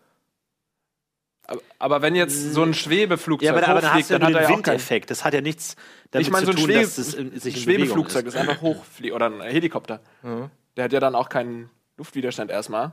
[1.47, 4.19] Aber, aber wenn jetzt so ein Schwebeflugzeug Ja, aber, aber dann hochfliegt, hast du ja
[4.19, 4.75] dann nur hat er ja auch keinen...
[4.75, 5.11] Windeffekt.
[5.11, 5.77] Das hat ja nichts
[6.11, 8.33] damit Ich meine, so zu ein tun, Schwebe dass das in, sich in Schwebeflugzeug, Bewegung
[8.33, 10.01] das einfach hochfliegt, oder ein Helikopter.
[10.77, 12.93] Der hat ja dann auch keinen Luftwiderstand erstmal.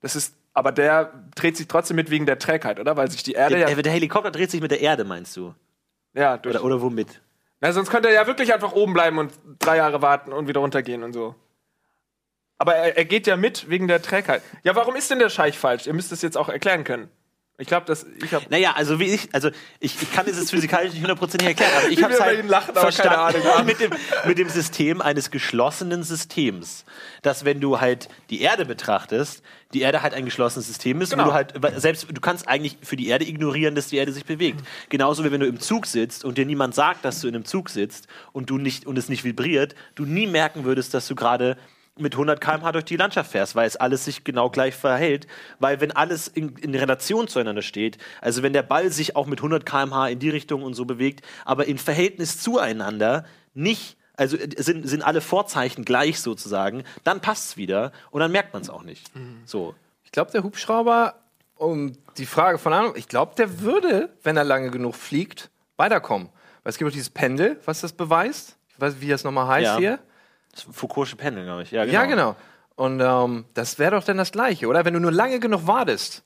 [0.00, 2.96] Das ist, aber der dreht sich trotzdem mit wegen der Trägheit, oder?
[2.96, 5.54] Weil sich die Erde Der, ja, der Helikopter dreht sich mit der Erde, meinst du?
[6.14, 7.20] ja durch, Oder, oder womit?
[7.60, 10.60] Na, sonst könnte er ja wirklich einfach oben bleiben und drei Jahre warten und wieder
[10.60, 11.34] runtergehen und so.
[12.58, 14.42] Aber er, er geht ja mit wegen der Trägheit.
[14.62, 15.86] Ja, warum ist denn der Scheich falsch?
[15.86, 17.08] Ihr müsst es jetzt auch erklären können.
[17.62, 18.44] Ich glaube, dass ich habe.
[18.50, 19.48] Naja, also wie ich, also
[19.78, 23.78] ich, ich kann es physikalisch nicht hundertprozentig erklären, aber ich habe halt lachen, verstanden mit,
[23.78, 23.92] dem,
[24.26, 26.84] mit dem System eines geschlossenen Systems,
[27.22, 29.44] dass wenn du halt die Erde betrachtest,
[29.74, 31.26] die Erde halt ein geschlossenes System ist, Genau.
[31.26, 34.24] wo du halt selbst du kannst eigentlich für die Erde ignorieren, dass die Erde sich
[34.24, 34.60] bewegt.
[34.88, 37.44] Genauso wie wenn du im Zug sitzt und dir niemand sagt, dass du in einem
[37.44, 41.14] Zug sitzt und du nicht und es nicht vibriert, du nie merken würdest, dass du
[41.14, 41.56] gerade
[41.98, 45.26] mit 100 km/h durch die Landschaft fährst, weil es alles sich genau gleich verhält.
[45.58, 49.40] Weil wenn alles in, in Relation zueinander steht, also wenn der Ball sich auch mit
[49.40, 53.24] 100 km/h in die Richtung und so bewegt, aber in Verhältnis zueinander
[53.54, 58.52] nicht also äh, sind, sind alle Vorzeichen gleich sozusagen, dann passt's wieder und dann merkt
[58.52, 59.10] man es auch nicht.
[59.46, 59.74] So.
[60.04, 61.14] Ich glaube, der Hubschrauber,
[61.56, 66.28] um die Frage von Ahnung, ich glaube, der würde, wenn er lange genug fliegt, weiterkommen.
[66.62, 68.56] Weil es gibt auch dieses Pendel, was das beweist.
[68.68, 69.78] Ich weiß, wie das nochmal heißt Ja.
[69.78, 69.98] hier.
[70.52, 71.70] Das Foucault'sche Pendel, glaube ich.
[71.70, 72.36] Ja, Ja, genau.
[72.74, 74.84] Und ähm, das wäre doch dann das Gleiche, oder?
[74.84, 76.24] Wenn du nur lange genug wartest,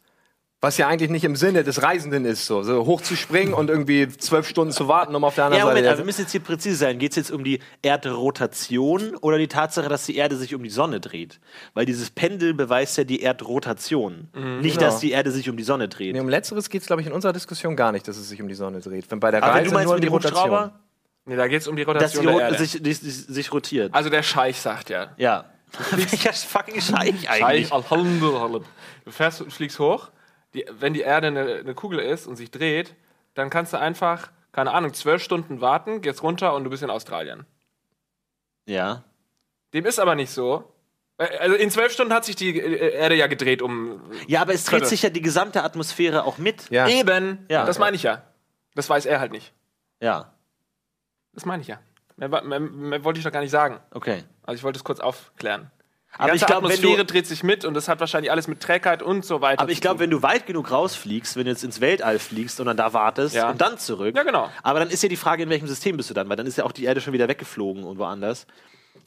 [0.61, 3.69] was ja eigentlich nicht im Sinne des Reisenden ist, so, so hoch zu springen und
[3.69, 5.99] irgendwie zwölf Stunden zu warten, um auf der anderen Ja, Moment, aber Seite.
[6.03, 6.99] wir müssen jetzt hier präzise sein.
[6.99, 10.71] Geht es jetzt um die Erdrotation oder die Tatsache, dass die Erde sich um die
[10.71, 11.41] Sonne dreht?
[11.75, 14.29] Weil dieses Pendel beweist ja die Erdrotation.
[14.61, 14.87] Nicht, Genau.
[14.91, 16.15] dass die Erde sich um die Sonne dreht.
[16.15, 18.41] Nee, um Letzteres geht es, glaube ich, in unserer Diskussion gar nicht, dass es sich
[18.41, 19.11] um die Sonne dreht.
[19.11, 20.71] Wenn bei der aber Reise du meinst nur um die dem Rotation.
[21.27, 22.59] Nee, da geht es um die dass die Rotation der Erde.
[22.59, 23.93] sich, sich, sich, sich rotiert.
[23.95, 25.13] also der Scheich sagt ja.
[25.17, 25.45] ja.
[25.91, 27.69] Welcher fucking Scheich eigentlich?
[27.69, 28.61] Scheich, Alhamdulillah.
[29.05, 30.11] Du fährst, du fliegst hoch,
[30.55, 32.95] die, wenn die Erde eine, eine Kugel ist und sich dreht,
[33.35, 36.91] dann kannst du einfach, keine Ahnung, zwölf Stunden warten, gehst runter und du bist in
[36.91, 37.45] Australien.
[38.67, 39.03] Ja.
[39.75, 40.73] Dem ist aber nicht so.
[41.19, 44.01] Äh, Also in zwölf Stunden hat sich die äh, Erde ja gedreht um.
[44.29, 46.71] Ja, aber es dreht sich ja die gesamte Atmosphäre auch mit.
[46.71, 46.89] Ja.
[46.89, 47.45] Eben.
[47.51, 47.67] Ja.
[47.67, 48.23] Das meine ich ja.
[48.75, 49.53] Das weiß er halt nicht.
[50.01, 50.33] Ja.
[51.37, 51.79] Das meine ich ja.
[52.17, 53.79] Mehr, mehr, mehr wollte ich doch gar nicht sagen.
[53.93, 54.25] Okay.
[54.43, 55.71] Also ich wollte es kurz aufklären.
[56.15, 58.49] Die Aber ich glaub, wenn Atmosphäre du- dreht sich mit und das hat wahrscheinlich alles
[58.49, 59.61] mit Trägheit und so weiter.
[59.61, 62.65] Aber ich glaube, wenn du weit genug rausfliegst, wenn du jetzt ins Weltall fliegst und
[62.67, 63.51] dann da wartest Ja.
[63.51, 64.17] und dann zurück.
[64.17, 64.51] Ja, genau.
[64.63, 66.27] Aber dann ist ja die Frage, in welchem System bist du dann?
[66.31, 68.47] Weil dann ist ja auch die Erde schon wieder weggeflogen und woanders.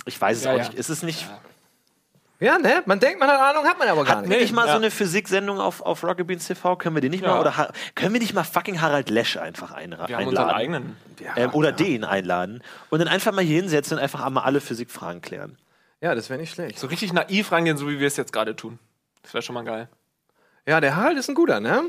[0.06, 0.64] Ich weiß es Ja, auch ja.
[0.66, 0.76] nicht.
[0.76, 1.28] Ist es nicht.
[2.42, 2.84] Ja, ne?
[2.86, 4.38] Man denkt, man hat Ahnung, hat man aber gar Hatten nicht.
[4.38, 4.72] wir nicht mal ja.
[4.72, 6.78] so eine Physiksendung auf, auf Rocket Beans TV?
[6.78, 7.32] Können wir die nicht Ja.
[7.34, 7.40] mal?
[7.42, 10.56] Oder ha- können wir nicht mal fucking Harald Lesch einfach einra- wir haben unseren einladen?
[10.56, 10.98] eigenen.
[11.36, 15.22] ähm, oder den einladen und dann einfach mal hier hinsetzen und einfach mal alle Physikfragen
[15.22, 15.58] klären.
[16.00, 16.80] Ja, das wäre nicht schlecht.
[16.80, 18.80] So richtig naiv rangehen, so wie wir es jetzt gerade tun.
[19.22, 19.90] Das wäre schon mal geil.
[20.66, 21.84] Ja, der Harald ist ein guter, ne?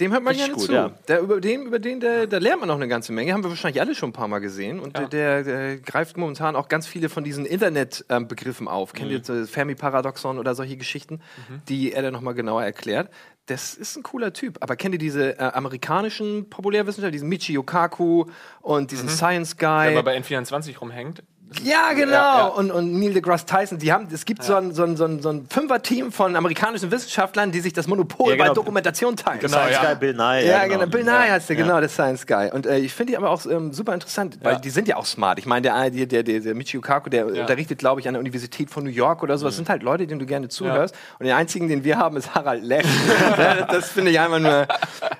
[0.00, 0.72] Dem hört man Richtig gerne gut, zu.
[0.72, 0.90] ja.
[1.08, 3.32] Der, über den, über den, der, da lernt man noch eine ganze Menge.
[3.32, 4.78] Haben wir wahrscheinlich alle schon ein paar Mal gesehen.
[4.78, 8.92] Und der, der, der greift momentan auch ganz viele von diesen Internet-Begriffen auf.
[8.92, 11.20] Kennt ihr das Fermi-Paradoxon oder solche Geschichten,
[11.68, 13.10] die er dann nochmal genauer erklärt?
[13.46, 14.58] Das ist ein cooler Typ.
[14.60, 18.26] Aber kennt ihr diese äh, amerikanischen Populärwissenschaftler, diesen Michio Kaku
[18.60, 19.86] und diesen Science Guy?
[19.86, 21.22] Wenn man bei N24 rumhängt.
[21.62, 22.12] Ja, genau.
[22.12, 22.46] Ja, ja.
[22.46, 25.22] Und, und Neil deGrasse Tyson, die haben, es gibt so ein, so ein, so ein,
[25.22, 28.48] so ein Fünfer-Team von amerikanischen Wissenschaftlern, die sich das Monopol Ja, genau.
[28.48, 29.40] bei Dokumentation teilen.
[29.48, 29.84] Science ja.
[29.84, 30.44] Guy Bill Nye.
[30.46, 30.86] Ja, genau.
[30.86, 31.18] Bill Nye Ja.
[31.32, 32.50] heißt der, genau, der Science Guy.
[32.52, 34.58] Und äh, ich finde die aber auch ähm, super interessant, weil Ja.
[34.58, 35.38] die sind ja auch smart.
[35.38, 38.20] Ich meine, der, eine, der, der, der Michio Kaku, der unterrichtet, glaube ich, an der
[38.20, 39.46] Universität von New York oder so.
[39.46, 40.94] Das sind halt Leute, denen du gerne zuhörst.
[41.20, 42.86] Und den einzigen, den wir haben, ist Harald Lesch.
[43.38, 44.66] Ja, das finde ich einfach nur.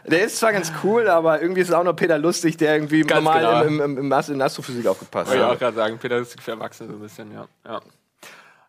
[0.06, 3.00] Der ist zwar ganz cool, aber irgendwie ist es auch noch Peter Lustig, der irgendwie
[3.02, 3.84] Ganz normal genau.
[3.84, 5.54] im, im, im, in Astrophysik aufgepasst Wollte ich hat.
[5.54, 7.46] auch gerade sagen, Pädagogik für Erwachsene so ein bisschen, ja.
[7.66, 7.80] ja.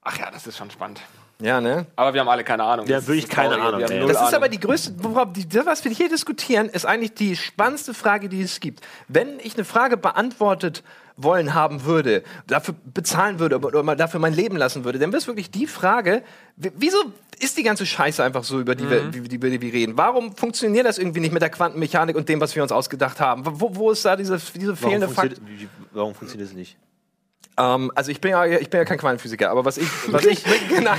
[0.04, 1.02] Ach ja, das ist schon spannend.
[1.40, 1.86] Ja, ne?
[1.96, 2.88] Aber wir haben alle keine Ahnung.
[2.88, 3.86] Wir Das haben wirklich ist das keine Traurige.
[3.86, 4.34] Ahnung, Wir Das ist Ahnung.
[4.36, 8.28] aber die größte, worauf die, das, was wir hier diskutieren, ist eigentlich die spannendste Frage,
[8.28, 8.82] die es gibt.
[9.08, 10.84] Wenn ich eine Frage beantwortet
[11.16, 15.20] wollen haben würde, dafür bezahlen würde oder mal dafür mein Leben lassen würde, dann wäre
[15.20, 16.24] es wirklich die Frage,
[16.56, 16.98] wieso
[17.40, 19.96] ist die ganze Scheiße einfach so, über die, wir, die, die, über die wir reden?
[19.98, 23.44] Warum funktioniert das irgendwie nicht mit der Quantenmechanik und dem, was wir uns ausgedacht haben?
[23.46, 25.36] Wo, wo ist da diese, diese fehlende Fakt?
[25.36, 26.78] funktioniert, wie- warum funktioniert es nicht?
[27.60, 30.44] Ähm, also ich bin ja, ich bin ja kein Quantenphysiker, aber was ich, was ich,
[30.70, 30.92] genau,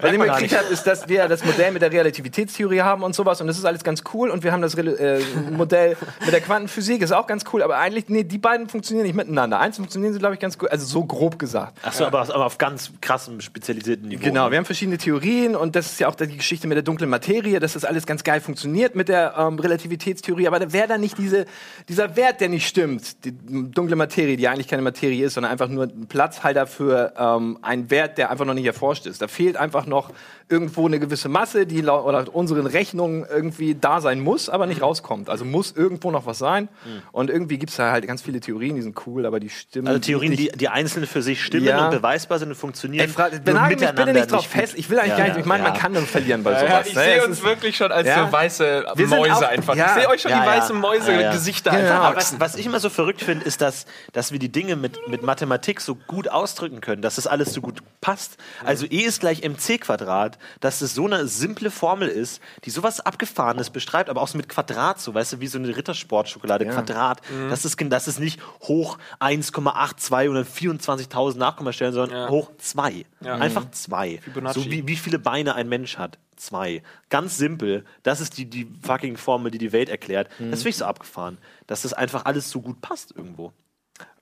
[0.00, 3.40] was ich mitgekriegt habe, ist, dass wir das Modell mit der Relativitätstheorie haben und sowas
[3.40, 5.20] und das ist alles ganz cool und wir haben das Rel- äh,
[5.52, 9.14] Modell mit der Quantenphysik, ist auch ganz cool, aber eigentlich, nee, die beiden funktionieren nicht
[9.14, 9.60] miteinander.
[9.60, 11.78] Eins funktionieren sie, glaube ich, ganz gut, also so grob gesagt.
[11.84, 14.24] Achso, aber, aber auf ganz krassem, spezialisierten Niveau.
[14.24, 17.08] Genau, wir haben verschiedene Theorien und das ist ja auch die Geschichte mit der dunklen
[17.08, 21.00] Materie, dass das alles ganz geil funktioniert mit der ähm, Relativitätstheorie, aber da wäre dann
[21.00, 21.46] nicht diese,
[21.88, 25.68] dieser Wert, der nicht stimmt, die dunkle Materie, die eigentlich keine Materie ist, sondern einfach
[25.68, 29.20] nur Platzhalter für ähm, einen Wert, der einfach noch nicht erforscht ist.
[29.22, 30.10] Da fehlt einfach noch
[30.48, 34.82] irgendwo eine gewisse Masse, die laut oder unseren Rechnungen irgendwie da sein muss, aber nicht
[34.82, 35.30] rauskommt.
[35.30, 36.68] Also muss irgendwo noch was sein
[37.12, 39.86] und irgendwie gibt es da halt ganz viele Theorien, die sind cool, aber die stimmen
[39.86, 41.84] Also Theorien, nicht die, die einzeln für sich stimmen Ja.
[41.84, 43.04] und beweisbar sind und funktionieren.
[43.06, 44.74] Ey, fra- nur benagel mich bitte nicht drauf fest.
[44.76, 45.38] Ich will eigentlich Ja, gar nicht.
[45.38, 45.70] Ich meine, ja.
[45.70, 46.86] man kann nur verlieren bei Ja, sowas.
[46.88, 47.04] ich ne?
[47.04, 48.26] sehe uns wirklich schon als Ja.
[48.26, 49.76] so weiße Mäuse auch- einfach.
[49.76, 49.86] ja.
[49.86, 50.56] Ich sehe euch schon Ja, die ja.
[50.56, 51.32] weißen Mäuse, Ja, ja.
[51.32, 51.92] Gesichter Genau.
[51.92, 54.98] einfach was, was ich immer so verrückt finde, ist, dass, dass wir die Dinge mit,
[55.08, 58.36] mit Mathematik so gut ausdrücken können, dass das alles so gut passt.
[58.64, 63.00] Also E ist gleich mc Quadrat, dass das so eine simple Formel ist, die sowas
[63.00, 67.20] Abgefahrenes beschreibt, aber auch so mit Quadrat, so weißt du, wie so eine Rittersportschokolade, Quadrat.
[67.48, 72.28] Das, ist, das ist nicht hoch 1,82 oder 24.000 Nachkommastellen, sondern Ja.
[72.28, 73.04] hoch 2.
[73.20, 73.34] Ja.
[73.36, 74.18] Einfach 2.
[74.22, 74.60] Fibonacci.
[74.60, 76.18] So wie, wie viele Beine ein Mensch hat.
[76.36, 76.82] Zwei.
[77.10, 77.84] Ganz simpel.
[78.02, 80.28] Das ist die, die fucking Formel, die die Welt erklärt.
[80.38, 81.36] Das finde ich so abgefahren,
[81.66, 83.52] dass das einfach alles so gut passt irgendwo.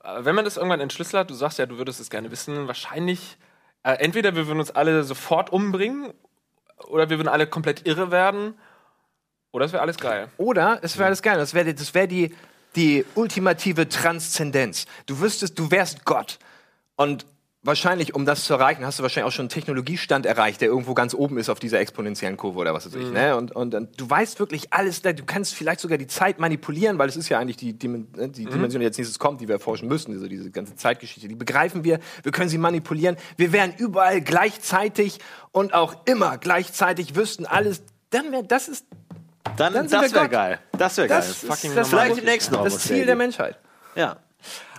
[0.09, 3.37] Äh, Wenn man das irgendwann entschlüsselt du sagst ja, du würdest es gerne wissen, wahrscheinlich,
[3.83, 6.13] äh, entweder wir würden uns alle sofort umbringen
[6.87, 8.55] oder wir würden alle komplett irre werden
[9.51, 10.29] oder es wäre alles geil.
[10.37, 11.39] Oder es wäre alles geil.
[11.39, 12.35] Das wäre das wär die,
[12.77, 14.87] die ultimative Transzendenz.
[15.07, 16.39] Du wüsstest, du wärst Gott.
[16.97, 17.27] Und
[17.63, 20.95] wahrscheinlich, um das zu erreichen, hast du wahrscheinlich auch schon einen Technologiestand erreicht, der irgendwo
[20.95, 23.11] ganz oben ist auf dieser exponentiellen Kurve oder was weiß ich.
[23.11, 23.37] Ne?
[23.37, 26.99] Und, und, und du weißt wirklich alles, da- du kannst vielleicht sogar die Zeit manipulieren,
[26.99, 29.49] weil es ist ja eigentlich die, Dimen- äh, die Dimension, die jetzt nächstes kommt, die
[29.49, 31.29] wir erforschen müssen, diese, diese ganze Zeitgeschichte.
[31.29, 33.17] Die begreifen wir, wir können sie manipulieren.
[33.37, 35.19] Wir wären überall gleichzeitig
[35.53, 37.83] und auch immer gleichzeitig, wüssten alles.
[38.11, 38.87] Dann wäre das ist
[39.57, 40.59] Dann, Dann das wäre geil.
[40.79, 41.19] Das wäre geil.
[41.19, 43.59] das, ist fucking das, Vielleicht das, im nächsten das Ziel der Menschheit.
[43.95, 44.17] Ja.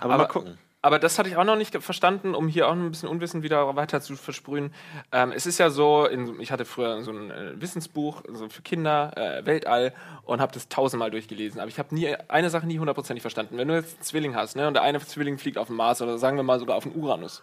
[0.00, 0.58] Aber, mal gucken.
[0.82, 3.76] Aber das hatte ich auch noch nicht verstanden, um hier auch ein bisschen Unwissen wieder
[3.76, 4.72] weiter zu versprühen.
[5.12, 8.62] Ähm, es ist ja so, in, ich hatte früher so ein äh, Wissensbuch so für
[8.62, 11.60] Kinder, äh, Weltall, und habe das tausendmal durchgelesen.
[11.60, 13.58] Aber ich habe nie eine Sache nie hundertprozentig verstanden.
[13.58, 16.00] Wenn du jetzt einen Zwilling hast, ne, und der eine Zwilling fliegt auf den Mars
[16.00, 17.42] oder sagen wir mal sogar auf den Uranus,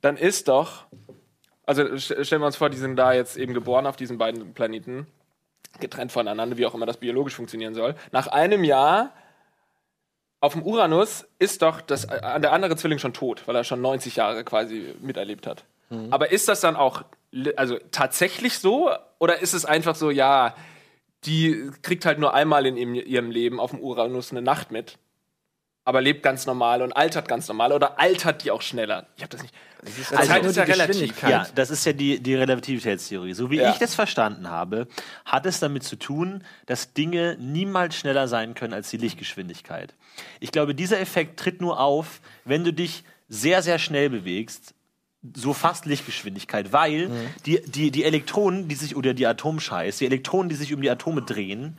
[0.00, 0.86] dann ist doch,
[1.66, 4.54] also st- stellen wir uns vor, die sind da jetzt eben geboren auf diesen beiden
[4.54, 5.06] Planeten,
[5.78, 7.94] getrennt voneinander, wie auch immer das biologisch funktionieren soll.
[8.10, 9.12] Nach einem Jahr
[10.40, 13.80] auf dem Uranus ist doch das, äh, der andere Zwilling schon tot, weil er schon
[13.80, 15.64] 90 Jahre quasi miterlebt hat.
[16.10, 17.02] Aber ist das dann auch
[17.56, 18.90] also tatsächlich so?
[19.18, 20.54] Oder ist es einfach so, ja,
[21.24, 24.98] die kriegt halt nur einmal in ihrem Leben auf dem Uranus eine Nacht mit,
[25.90, 29.06] aber lebt ganz normal und altert ganz normal oder altert die auch schneller?
[29.16, 29.52] Ich habe das nicht.
[29.82, 31.22] Also Zeit nur ist ja relativ.
[31.22, 33.32] Ja, das ist ja die, die Relativitätstheorie.
[33.34, 33.70] So wie Ja.
[33.70, 34.86] ich das verstanden habe,
[35.24, 39.94] hat es damit zu tun, dass Dinge niemals schneller sein können als die Lichtgeschwindigkeit.
[40.38, 44.74] Ich glaube, dieser Effekt tritt nur auf, wenn du dich sehr, sehr schnell bewegst,
[45.34, 47.14] so fast Lichtgeschwindigkeit, weil Mhm.
[47.46, 50.90] die, die, die Elektronen, die sich, oder die Atomscheiß, die Elektronen, die sich um die
[50.90, 51.78] Atome drehen,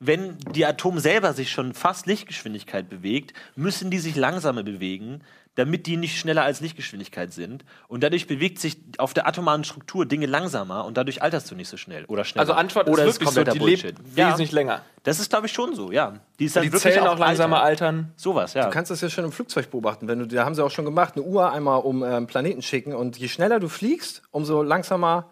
[0.00, 5.20] wenn die Atome selber sich schon fast Lichtgeschwindigkeit bewegt, müssen die sich langsamer bewegen,
[5.56, 7.66] damit die nicht schneller als Lichtgeschwindigkeit sind.
[7.86, 11.68] Und dadurch bewegt sich auf der atomaren Struktur Dinge langsamer und dadurch alterst du nicht
[11.68, 12.40] so schnell oder schneller.
[12.40, 14.80] Also Antwort oder ist wirklich so, die lebt ja, wesentlich länger.
[15.02, 16.14] das ist, glaube ich, schon so, ja.
[16.38, 17.96] Die, ist dann Die Zellen auch langsamer altern.
[17.96, 18.12] altern.
[18.16, 18.64] Sowas, ja.
[18.64, 20.08] Du kannst das ja schon im Flugzeug beobachten.
[20.08, 22.94] Wenn du, da haben sie auch schon gemacht, eine Uhr einmal um ähm, Planeten schicken
[22.94, 25.28] und je schneller du fliegst, umso langsamer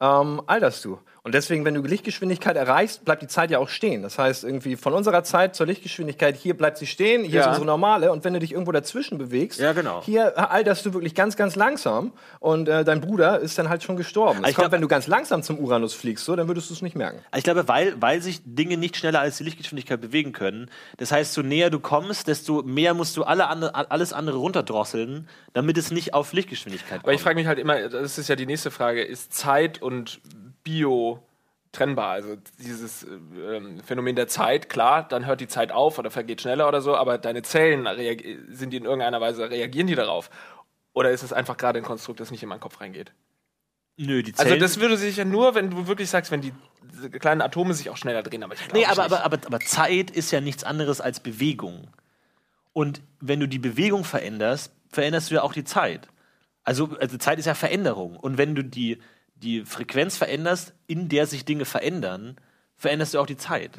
[0.00, 1.00] ähm, alterst du.
[1.26, 4.02] Und deswegen, wenn du Lichtgeschwindigkeit erreichst, bleibt die Zeit ja auch stehen.
[4.04, 7.40] Das heißt, irgendwie von unserer Zeit zur Lichtgeschwindigkeit, hier bleibt sie stehen, hier Ja.
[7.40, 8.12] ist unsere normale.
[8.12, 10.02] Und wenn du dich irgendwo dazwischen bewegst, Ja, genau.
[10.04, 12.12] hier alterst du wirklich ganz, ganz langsam.
[12.38, 14.42] Und äh, dein Bruder ist dann halt schon gestorben.
[14.42, 16.74] Das Ich kommt, glaub- wenn du ganz langsam zum Uranus fliegst, so, dann würdest du
[16.74, 17.18] es nicht merken.
[17.36, 20.70] Ich glaube, weil, weil sich Dinge nicht schneller als die Lichtgeschwindigkeit bewegen können.
[20.98, 25.28] Das heißt, so näher du kommst, desto mehr musst du alle andere, alles andere runterdrosseln,
[25.54, 27.04] damit es nicht auf Lichtgeschwindigkeit kommt.
[27.04, 30.20] Aber ich frage mich halt immer, das ist ja die nächste Frage, ist Zeit und
[30.66, 31.22] Bio
[31.70, 32.10] trennbar?
[32.10, 36.66] Also dieses äh, Phänomen der Zeit, klar, dann hört die Zeit auf oder vergeht schneller
[36.66, 37.86] oder so, aber deine Zellen,
[38.50, 40.28] sind die in irgendeiner Weise, reagieren die darauf?
[40.92, 43.12] Oder ist es einfach gerade ein Konstrukt, das nicht in meinen Kopf reingeht?
[43.96, 44.52] Nö, die Zellen.
[44.52, 46.52] Also das würde sich ja nur, wenn du wirklich sagst, wenn die
[47.20, 50.10] kleinen Atome sich auch schneller drehen, aber ich glaube Nee, aber, aber, aber, aber Zeit
[50.10, 51.88] ist ja nichts anderes als Bewegung.
[52.72, 56.08] Und wenn du die Bewegung veränderst, veränderst du ja auch die Zeit.
[56.64, 58.16] Also, also Zeit ist ja Veränderung.
[58.16, 58.98] Und wenn du die,
[59.36, 62.36] die Frequenz veränderst, in der sich Dinge verändern,
[62.76, 63.72] veränderst du auch die Zeit.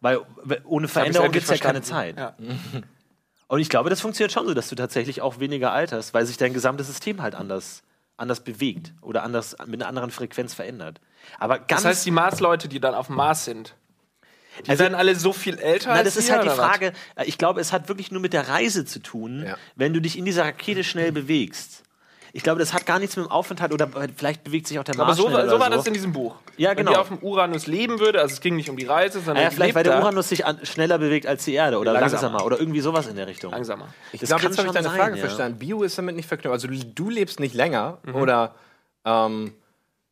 [0.00, 2.16] Weil w- ohne Veränderung gibt es ja keine Zeit.
[2.18, 2.34] Ja.
[3.48, 6.38] Und ich glaube, das funktioniert schon so, dass du tatsächlich auch weniger alterst, weil sich
[6.38, 7.82] dein gesamtes System halt anders,
[8.16, 11.00] anders bewegt oder anders mit einer anderen Frequenz verändert.
[11.38, 13.74] Aber ganz Das heißt, die Mars-Leute, die dann auf dem Mars sind,
[14.64, 16.56] die Also- werden alle so viel älter Na, als das ist wir, halt die was?
[16.56, 16.92] Frage.
[17.16, 19.56] äh, Ich glaube, es hat wirklich nur mit der Reise zu tun, Ja.
[19.76, 21.81] wenn du dich in dieser Rakete schnell bewegst.
[22.34, 24.96] Ich glaube, das hat gar nichts mit dem Aufenthalt oder vielleicht bewegt sich auch der
[24.96, 26.36] Mars Aber so, so oder war das in diesem Buch.
[26.56, 26.92] Ja, Wenn genau.
[26.92, 29.50] die auf dem Uranus leben würde, also es ging nicht um die Reise, sondern ja,
[29.50, 32.22] vielleicht, weil der Uranus sich an, schneller bewegt als die Erde oder Langsamer.
[32.22, 33.52] langsamer, oder irgendwie sowas in der Richtung.
[33.52, 33.88] langsamer.
[34.12, 35.20] Ich glaube, jetzt habe ich deine sein, Frage ja.
[35.20, 35.58] verstanden.
[35.58, 36.52] Bio ist damit nicht verknüpft.
[36.54, 38.14] Also du, du lebst nicht länger Mhm.
[38.14, 38.54] oder
[39.04, 39.52] ähm,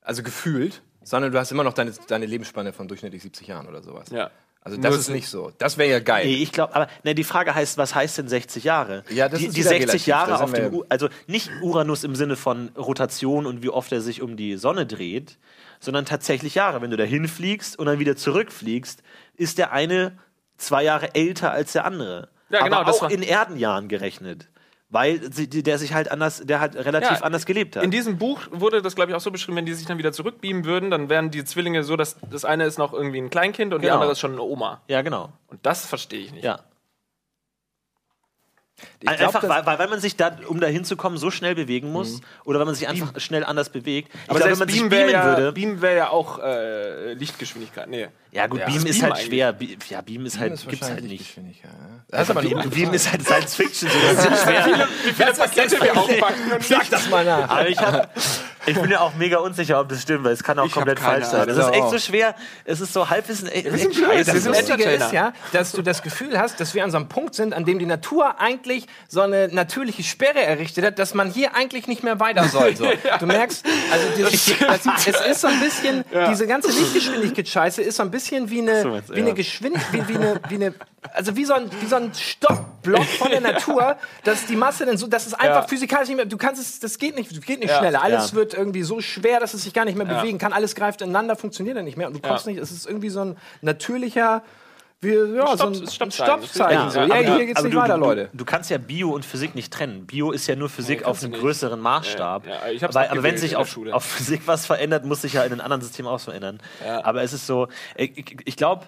[0.03, 3.83] also gefühlt, sondern du hast immer noch deine, deine Lebensspanne von durchschnittlich 70 Jahren oder
[3.83, 4.11] sowas.
[4.11, 4.31] Ja.
[4.63, 5.53] Also das Nur ist nicht so.
[5.59, 6.27] Das wäre ja geil.
[6.27, 9.05] Nee, ich glaube, aber ne, die Frage heißt, was heißt denn 60 Jahre?
[9.09, 12.05] Ja, das die, ist die wieder 60 relativ, Jahre auf dem, U also nicht Uranus
[12.05, 15.39] im Sinne von Rotation und wie oft er sich um die Sonne dreht,
[15.81, 16.83] sondern tatsächlich Jahre.
[16.83, 19.03] Wenn du da hinfliegst und dann wieder zurückfliegst,
[19.35, 20.19] ist der eine
[20.59, 22.29] zwei Jahre älter als der andere.
[22.51, 24.49] Ja, genau, aber das auch war- in Erdenjahren gerechnet.
[24.93, 27.85] Weil sie- der sich halt anders, der halt relativ Ja, anders gelebt hat.
[27.85, 30.13] In diesem Buch wurde das, glaube ich, auch so beschrieben, wenn die sich dann wieder
[30.13, 33.73] zurückbeamen würden, dann wären die Zwillinge so, dass das eine ist noch irgendwie ein Kleinkind
[33.73, 33.95] und die Genau.
[33.99, 34.81] andere ist schon eine Oma.
[34.89, 35.31] ja, genau.
[35.47, 36.45] Und das verstehe ich nicht.
[36.45, 36.61] Ja.
[39.01, 42.59] Glaub, einfach, weil, weil, man sich da, um da hinzukommen, so schnell bewegen muss oder
[42.59, 44.11] weil man sich einfach schnell anders bewegt.
[44.13, 45.53] Ich Aber glaube, selbst wenn man sich Beam wäre beamen ja, würde.
[45.53, 47.89] Beam wär ja auch äh, Lichtgeschwindigkeit.
[47.89, 48.09] Nee.
[48.33, 48.67] Ja, gut, Ja.
[48.67, 49.53] Beam ist Beam halt schwer.
[49.55, 51.37] Be ja, Beam ist halt, ist gibt's halt nicht.
[51.37, 51.71] Ja.
[52.09, 54.87] Das ist aber Beam, Beam ist halt Science Fiction, so das ist schwer.
[55.05, 57.49] Wie viele Pakete wir aufpacken Sag das mal nach.
[57.49, 58.09] Aber ich habe
[58.67, 61.01] Ich bin ja auch mega unsicher, ob das stimmt, weil es kann auch Ich komplett
[61.01, 61.49] falsch sein.
[61.49, 61.71] Das Ahnung.
[61.73, 62.35] ist echt so schwer.
[62.65, 63.49] Es ist so Halbwissen.
[63.49, 64.27] Ey, echt blöd.
[64.29, 67.35] Das Lustige ist ja, dass du das Gefühl hast, dass wir an so einem Punkt
[67.35, 71.55] sind, an dem die Natur eigentlich so eine natürliche Sperre errichtet hat, dass man hier
[71.55, 72.77] eigentlich nicht mehr weiter soll.
[72.77, 72.87] So.
[73.19, 78.03] Du merkst, also dieses, das, es ist so ein bisschen, diese ganze Lichtgeschwindigkeit-Scheiße ist so
[78.03, 79.35] ein bisschen wie eine, So wie eine ja.
[79.35, 80.75] Geschwind, wie, wie eine, wie eine,
[81.13, 84.97] also wie so ein, wie so ein Stoppblock von der Natur, dass die Masse dann
[84.99, 85.69] so, das ist einfach Ja.
[85.69, 87.79] physikalisch nicht mehr, du kannst es, das geht nicht, das geht nicht Ja.
[87.79, 88.03] schneller.
[88.03, 88.39] Alles Ja.
[88.51, 90.21] Wird irgendwie so schwer, dass es sich gar nicht mehr Ja.
[90.21, 90.53] bewegen kann.
[90.53, 92.53] Alles greift ineinander, funktioniert dann nicht mehr und du kommst Ja.
[92.53, 94.43] nicht, es ist irgendwie so ein natürlicher,
[95.03, 96.43] wie, ja, so ein, Stopp- Stoppzeichen.
[96.43, 96.73] Stoppzeichen.
[96.73, 97.01] Ja, so.
[97.01, 98.29] Ja, hier geht's nicht du, weiter, Leute.
[98.33, 100.07] Du, du kannst ja Bio und Physik nicht trennen.
[100.07, 102.47] Bio ist ja nur Physik auf kannst du einem größeren Maßstab.
[102.47, 105.53] Ja, ja, aber, aber wenn sich auf, auf Physik was verändert, muss sich ja in
[105.53, 106.61] einem anderen System auch verändern.
[107.03, 108.85] Aber es ist so, ich, ich, ich glaube,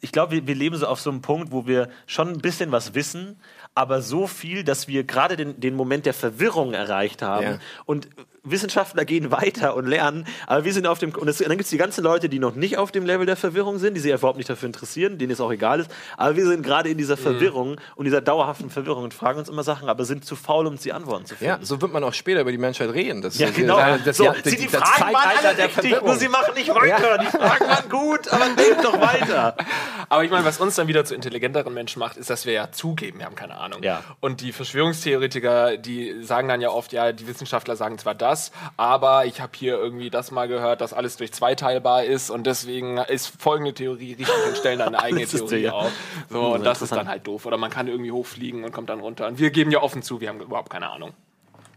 [0.00, 2.72] ich glaube, wir, wir leben so auf so einem Punkt, wo wir schon ein bisschen
[2.72, 3.38] was wissen,
[3.74, 7.44] aber so viel, dass wir gerade den, den Moment der Verwirrung erreicht haben.
[7.44, 7.58] Ja.
[7.84, 8.08] Und
[8.42, 11.70] Wissenschaftler gehen weiter und lernen, aber wir sind auf dem, und es, dann gibt es
[11.70, 14.38] die ganzen Leute, die noch nicht auf dem Level der Verwirrung sind, die sich überhaupt
[14.38, 17.20] nicht dafür interessieren, denen es auch egal ist, aber wir sind gerade in dieser Mhm.
[17.20, 20.76] Verwirrung und dieser dauerhaften Verwirrung und fragen uns immer Sachen, aber sind zu faul, um
[20.78, 21.64] die Antworten zu Ja, finden.
[21.66, 23.20] so wird man auch später über die Menschheit reden.
[23.22, 23.76] Das Ja, ist- genau.
[23.76, 26.06] Das, das, so, ja, sie, die das Fragen waren alle der richtig, Verwirrung.
[26.08, 27.18] nur sie machen nicht weiter.
[27.18, 29.56] Die Fragen waren gut, aber denkt doch weiter.
[30.08, 32.72] Aber ich meine, was uns dann wieder zu intelligenteren Menschen macht, ist, dass wir ja
[32.72, 33.80] zugeben, wir haben keine Ahnung.
[33.84, 34.02] Ja.
[34.18, 38.29] Und die Verschwörungstheoretiker, die sagen dann ja oft, ja, die Wissenschaftler sagen zwar das,
[38.76, 42.46] aber ich habe hier irgendwie das mal gehört, dass alles durch zwei teilbar ist und
[42.46, 45.72] deswegen ist folgende Theorie richtig und stellen dann eine eigene Theorie ja.
[45.72, 45.92] auf.
[46.28, 47.46] So, Hm, und das ist dann halt doof.
[47.46, 49.26] Oder man kann irgendwie hochfliegen und kommt dann runter.
[49.26, 51.12] Und wir geben ja offen zu, wir haben überhaupt keine Ahnung.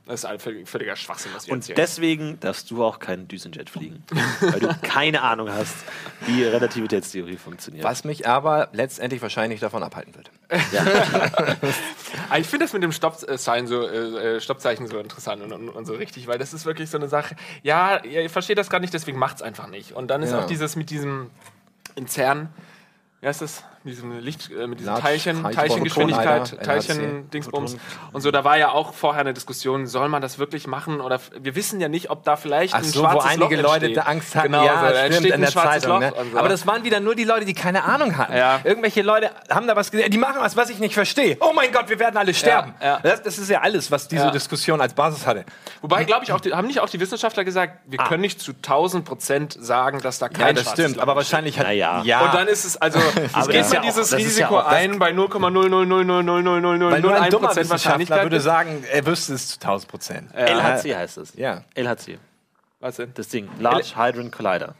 [0.05, 1.75] Das ist ein völlig- völliger Schwachsinn, was wir Und erzählen.
[1.77, 4.03] deswegen darfst du auch keinen Düsenjet fliegen,
[4.41, 5.75] weil du keine Ahnung hast,
[6.27, 7.85] wie Relativitätstheorie funktioniert.
[7.85, 10.29] Was mich aber letztendlich wahrscheinlich davon abhalten wird.
[12.29, 15.69] Ah, Ich finde das mit dem Stoppzeichen so, äh, äh, Stoppzeichen so interessant und, und,
[15.69, 17.35] und so richtig, weil das ist wirklich so eine Sache.
[17.61, 19.93] Ja, ihr versteht das gerade nicht, deswegen macht's einfach nicht.
[19.93, 20.41] Und dann ist Ja.
[20.41, 21.29] auch dieses mit diesem
[21.95, 22.49] in CERN,
[23.21, 23.63] wie heißt das?
[23.85, 27.77] Mit diesem Licht, äh, mit Large Teilchen, Teilchengeschwindigkeit, Teilchen-Dingsbums.
[28.13, 31.01] Und so, da war ja auch vorher eine Diskussion, soll man das wirklich machen?
[31.01, 33.73] Oder wir wissen ja nicht, ob da vielleicht Ach ein so, wo schwarzes einige Loch
[33.73, 33.97] Leute entsteht.
[33.97, 34.51] da Angst hatten.
[34.53, 35.89] Genau, ja, so, da stimmt, in ein der schwarzes Zeitung.
[35.89, 35.99] Loch.
[35.99, 36.13] Ne?
[36.31, 36.37] so.
[36.39, 38.37] Aber das waren wieder nur die Leute, die keine Ahnung hatten.
[38.37, 38.61] Ja.
[38.63, 41.35] Irgendwelche Leute haben da was gesehen, die machen was, was ich nicht verstehe.
[41.41, 42.73] Oh mein Gott, wir werden alle sterben.
[42.81, 42.99] ja.
[43.03, 44.31] Das, das ist ja alles, was diese Ja.
[44.31, 45.43] Diskussion als Basis hatte.
[45.81, 48.51] Wobei, glaube ich, auch, die, haben nicht auch die Wissenschaftler gesagt, wir können nicht zu
[48.53, 50.47] 1000 Prozent sagen, dass da kein Ah.
[50.47, 50.95] Ja, das stimmt.
[50.95, 51.65] Loch Aber wahrscheinlich hat.
[51.67, 52.01] Naja.
[52.05, 52.21] ja.
[52.25, 52.99] Und dann ist es, also,
[53.39, 57.49] es geht ja auch- dieses Risiko ja auch- ein bei 0,000000001% Weil nur ein dummer
[57.49, 58.23] Wissenschaftler Wahrscheinlichkeit.
[58.23, 60.31] würde sagen, er wüsste es zu 1000 Prozent.
[60.35, 61.33] LHC heißt es.
[61.35, 61.63] Ja.
[61.75, 62.19] LHC.
[62.79, 63.11] Was denn?
[63.13, 63.49] Das Ding.
[63.59, 64.75] Large Hadron Collider.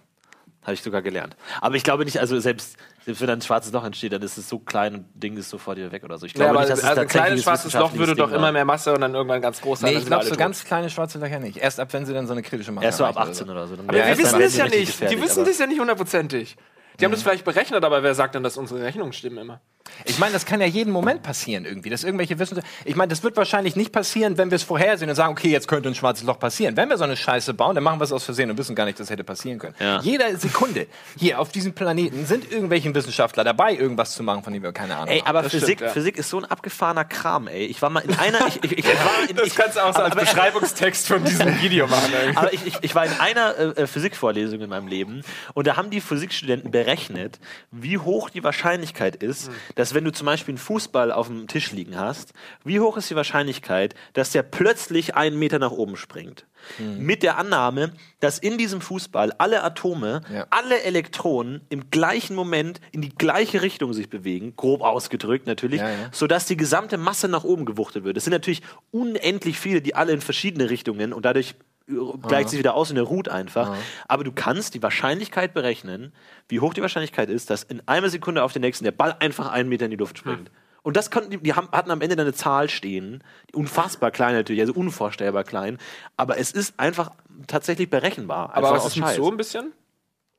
[0.64, 1.36] Habe ich sogar gelernt.
[1.60, 4.48] Aber ich glaube nicht, also selbst, selbst wenn ein schwarzes Loch entsteht, dann ist es
[4.48, 6.26] so klein und Ding ist sofort wieder weg oder so.
[6.26, 8.50] Ich Ja, glaube aber nicht, dass es also ein kleines schwarzes Loch würde doch immer
[8.54, 9.92] mehr Masse und dann irgendwann ganz groß sein.
[9.92, 10.40] Nee, ich glaube, so tot.
[10.40, 11.58] ganz kleine schwarze Löcher nicht.
[11.58, 13.68] Erst ab, wenn sie dann so eine kritische Masse Erst so ab erreichen 18 oder
[13.68, 13.74] so.
[13.74, 15.02] Aber wäre wir wissen das ja nicht.
[15.12, 16.56] Die wissen das ja nicht hundertprozentig.
[17.00, 19.62] Die haben das vielleicht berechnet, aber wer sagt denn, dass unsere Rechnungen stimmen immer?
[20.06, 22.70] Ich meine, das kann ja jeden Moment passieren irgendwie, dass irgendwelche Wissenschaftler.
[22.86, 25.68] Ich meine, das wird wahrscheinlich nicht passieren, wenn wir es vorhersehen und sagen, okay, jetzt
[25.68, 26.76] könnte ein schwarzes Loch passieren.
[26.78, 28.86] Wenn wir so eine Scheiße bauen, dann machen wir es aus Versehen und wissen gar
[28.86, 29.76] nicht, dass hätte passieren können.
[29.80, 30.00] Ja.
[30.02, 34.64] Jede Sekunde hier auf diesem Planeten sind irgendwelchen Wissenschaftler dabei, irgendwas zu machen, von dem
[34.64, 35.28] wir keine Ahnung Ey, haben.
[35.28, 35.90] aber Das Physik, stimmt, ja.
[35.90, 37.66] Physik ist so ein abgefahrener Kram, ey.
[37.66, 38.48] Ich war mal in einer.
[38.48, 42.12] Ich, ich, ich war in, ich, du auch aber- aber- Beschreibungstext von diesem Video machen.
[42.36, 45.24] Aber ich, ich, ich war in einer äh, äh, Physikvorlesung in meinem Leben
[45.54, 47.40] und da haben die Physikstudenten berechnet,
[47.72, 51.72] wie hoch die Wahrscheinlichkeit ist, dass wenn du zum Beispiel einen Fußball auf dem Tisch
[51.72, 56.46] liegen hast, wie hoch ist die Wahrscheinlichkeit, dass der plötzlich einen Meter nach oben springt.
[56.80, 60.48] Mit der Annahme, dass in diesem Fußball alle Atome, Ja.
[60.50, 65.90] alle Elektronen im gleichen Moment in die gleiche Richtung sich bewegen, grob ausgedrückt natürlich, Ja,
[65.90, 65.96] ja.
[66.14, 68.16] sodass die gesamte Masse nach oben gewuchtet wird.
[68.16, 68.62] Es sind natürlich
[68.92, 71.56] unendlich viele, die alle in verschiedene Richtungen und dadurch
[71.88, 73.76] gleicht sich wieder aus und er ruht einfach.
[74.08, 76.14] Aber du kannst die Wahrscheinlichkeit berechnen,
[76.48, 79.52] wie hoch die Wahrscheinlichkeit ist, dass in einer Sekunde auf den nächsten der Ball einfach
[79.52, 80.50] einen Meter in die Luft springt.
[80.84, 84.12] Und das konnten die, die haben, hatten am Ende dann eine Zahl stehen, die unfassbar
[84.12, 85.78] klein natürlich, also unvorstellbar klein.
[86.18, 87.12] Aber es ist einfach
[87.48, 88.50] tatsächlich berechenbar.
[88.54, 89.72] Aber einfach was ist mit so ein bisschen?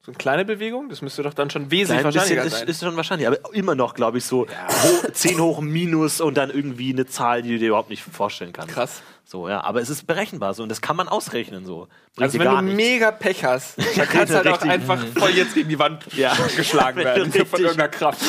[0.03, 0.91] So eine kleine Bewegung?
[0.91, 2.69] Das müsste doch dann schon wesentlich Klein wahrscheinlicher ist, sein.
[2.69, 6.51] ist schon wahrscheinlich, aber immer noch, glaube ich, so hoch, 10 hoch minus und dann
[6.51, 8.75] irgendwie eine Zahl, die du dir überhaupt nicht vorstellen kannst.
[8.75, 9.03] Krass.
[9.27, 11.89] So, ja, aber es ist berechenbar so und das kann man ausrechnen so.
[12.15, 12.77] Bringt Also wenn du nichts.
[12.77, 16.37] mega Pech hast, dann kannst du halt auch einfach voll jetzt gegen die Wand Ja.
[16.57, 17.33] geschlagen werden.
[17.47, 18.21] Von irgendeiner Kraft.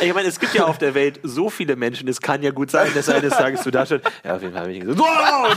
[0.00, 2.70] Ich meine, es gibt ja auf der Welt so viele Menschen, es kann ja gut
[2.70, 5.48] sein, dass eines Tages du da schon, ja, auf jeden Fall habe ich gesagt, wow,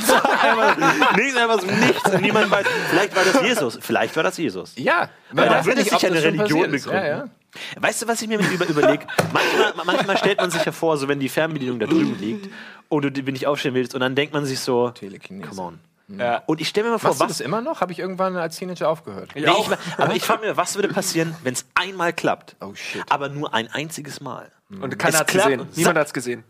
[1.18, 4.74] nichts, einfach so nichts und niemand weiß, vielleicht war das Jesus, vielleicht war das Jesus.
[4.76, 6.92] Ja, Weil da würde nicht, sich ob eine Religion begründen.
[6.92, 7.26] Ja, ja.
[7.80, 9.06] Weißt du, was ich mir über, überlege?
[9.32, 12.50] Manchmal, manchmal stellt man sich ja vor, so wenn die Fernbedienung da drüben liegt
[12.90, 15.50] und du die nicht aufstellen willst und dann denkt man sich so, Telekinese.
[15.50, 15.80] come on.
[16.20, 16.44] Ja.
[16.48, 17.82] Und ich stelle mir mal vor, Machst du was das immer noch?
[17.82, 19.32] Habe ich irgendwann als Teenager aufgehört.
[19.36, 22.56] Nee, ich, aber ich frage mir, was würde passieren, wenn es einmal klappt?
[22.60, 23.02] Oh, shit.
[23.10, 24.52] Aber nur ein einziges Mal.
[24.70, 25.68] Und keiner Es hat klappt- gesehen.
[25.76, 26.44] Niemand hat es gesehen.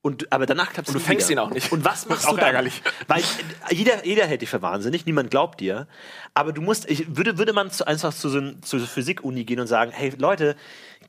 [0.00, 1.72] Und, aber danach klappt es Und du fängst ihn auch nicht.
[1.72, 2.46] Und was Das machst ist auch du dann?
[2.46, 2.82] ärgerlich.
[3.08, 3.20] Weil
[3.68, 5.88] äh, jeder, jeder hält dich für wahnsinnig, niemand glaubt dir.
[6.34, 9.66] Aber du musst, ich, würde, würde man zu, einfach zu so zur Physik-Uni gehen und
[9.66, 10.54] sagen, hey Leute,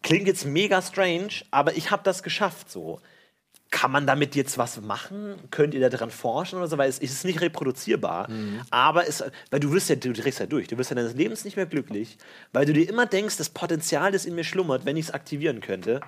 [0.02, 3.00] klingt jetzt mega strange, aber ich habe das geschafft so.
[3.72, 5.36] Kann man damit jetzt was machen?
[5.52, 6.78] Könnt ihr da dran forschen oder so?
[6.80, 8.30] Weil es ist nicht reproduzierbar.
[8.30, 8.62] Mhm.
[8.72, 10.68] Aber es, weil du wirst ja, du drehst ja durch.
[10.68, 12.18] Du wirst ja deines Lebens nicht mehr glücklich,
[12.52, 15.62] weil du dir immer denkst, das Potenzial, das in mir schlummert, wenn ich es aktivieren
[15.62, 16.02] könnte.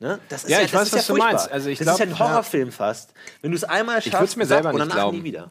[0.00, 0.18] Ne?
[0.30, 1.32] Das ist Ja, ja, ich das weiß, ist ja was du furchtbar.
[1.32, 1.52] meinst.
[1.52, 3.12] Also ich das glaub, ist ja ein Horrorfilm fast.
[3.42, 5.18] Wenn du es einmal schaffst, würd's mir selber und nicht danach glauben.
[5.18, 5.50] nie wieder.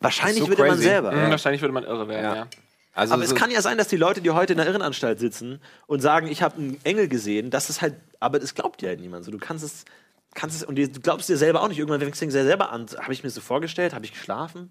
[0.00, 1.12] Wahrscheinlich so würde man selber.
[1.12, 2.34] Mhm, Wahrscheinlich würde man irre werden, Ja.
[2.34, 2.46] ja.
[2.94, 5.18] Also Aber es so- kann ja sein, dass die Leute, die heute in der Irrenanstalt
[5.18, 8.88] sitzen und sagen, ich habe einen Engel gesehen, das ist halt, aber das glaubt dir
[8.88, 9.24] halt niemand.
[9.24, 9.84] So, du kannst es,
[10.34, 11.78] kannst es, und du glaubst dir selber auch nicht.
[11.78, 12.86] Irgendwann fängst du dir selber an.
[12.98, 13.94] Habe ich mir so vorgestellt?
[13.94, 14.70] Habe ich geschlafen?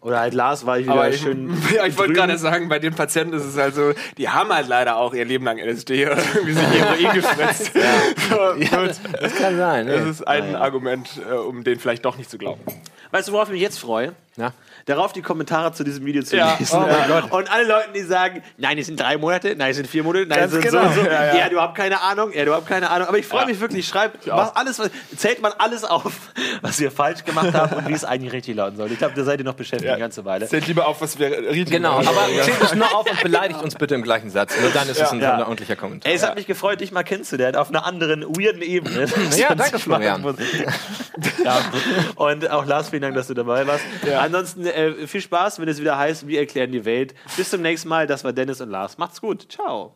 [0.00, 1.54] Oder halt Lars war ich wieder ich, schön.
[1.74, 4.66] ja, ich wollte gerade sagen, bei den Patienten ist es halt so, die haben halt
[4.66, 7.72] leider auch ihr Leben lang LSD oder irgendwie sich Heroin gespritzt.
[8.30, 8.94] So, gut.
[9.20, 9.86] das kann sein.
[9.86, 12.60] Das ist ein Argument, äh, um den vielleicht doch nicht zu glauben.
[13.10, 14.14] Weißt du, worauf ich mich jetzt freue?
[14.36, 14.54] Na?
[14.86, 16.56] Darauf die Kommentare zu diesem Video zu Ja.
[16.58, 16.78] lesen.
[16.78, 17.30] Oh mein Gott.
[17.30, 20.26] Und alle Leute, die sagen, nein, es sind drei Monate, nein, es sind vier Monate,
[20.26, 20.82] nein, es sind genau.
[20.84, 21.00] so und so.
[21.02, 21.48] Ja, Ja, ja.
[21.50, 23.06] du hast keine Ahnung, ja, du hast keine Ahnung.
[23.08, 26.32] Aber ich freue mich wirklich, schreibt, alles, was, zählt man alles auf,
[26.62, 28.90] was wir falsch gemacht haben und wie es eigentlich richtig lauten soll.
[28.90, 30.46] Ich glaube, da seid ihr noch beschäftigt eine ganze Weile.
[30.48, 33.74] Zählt lieber auf, was wir richtig Genau, aber zählt es nur auf und beleidigt uns
[33.74, 34.54] bitte im gleichen Satz.
[34.60, 35.40] Nur dann ist es ein Ja.
[35.40, 36.10] ordentlicher Kommentar.
[36.10, 39.06] Ey, es hat mich gefreut, dich mal kennenzulernen, auf einer anderen, weirden Ebene.
[39.36, 40.24] Ja, danke, Florian.
[41.44, 41.60] ja.
[42.16, 43.84] Und auch Lars, vielen Dank, dass du dabei warst.
[44.18, 47.14] Ansonsten äh, viel Spaß, wenn es wieder heißt, wir erklären die Welt.
[47.36, 48.98] Bis zum nächsten Mal, das war Dennis und Lars.
[48.98, 49.50] Macht's gut.
[49.50, 49.94] Ciao.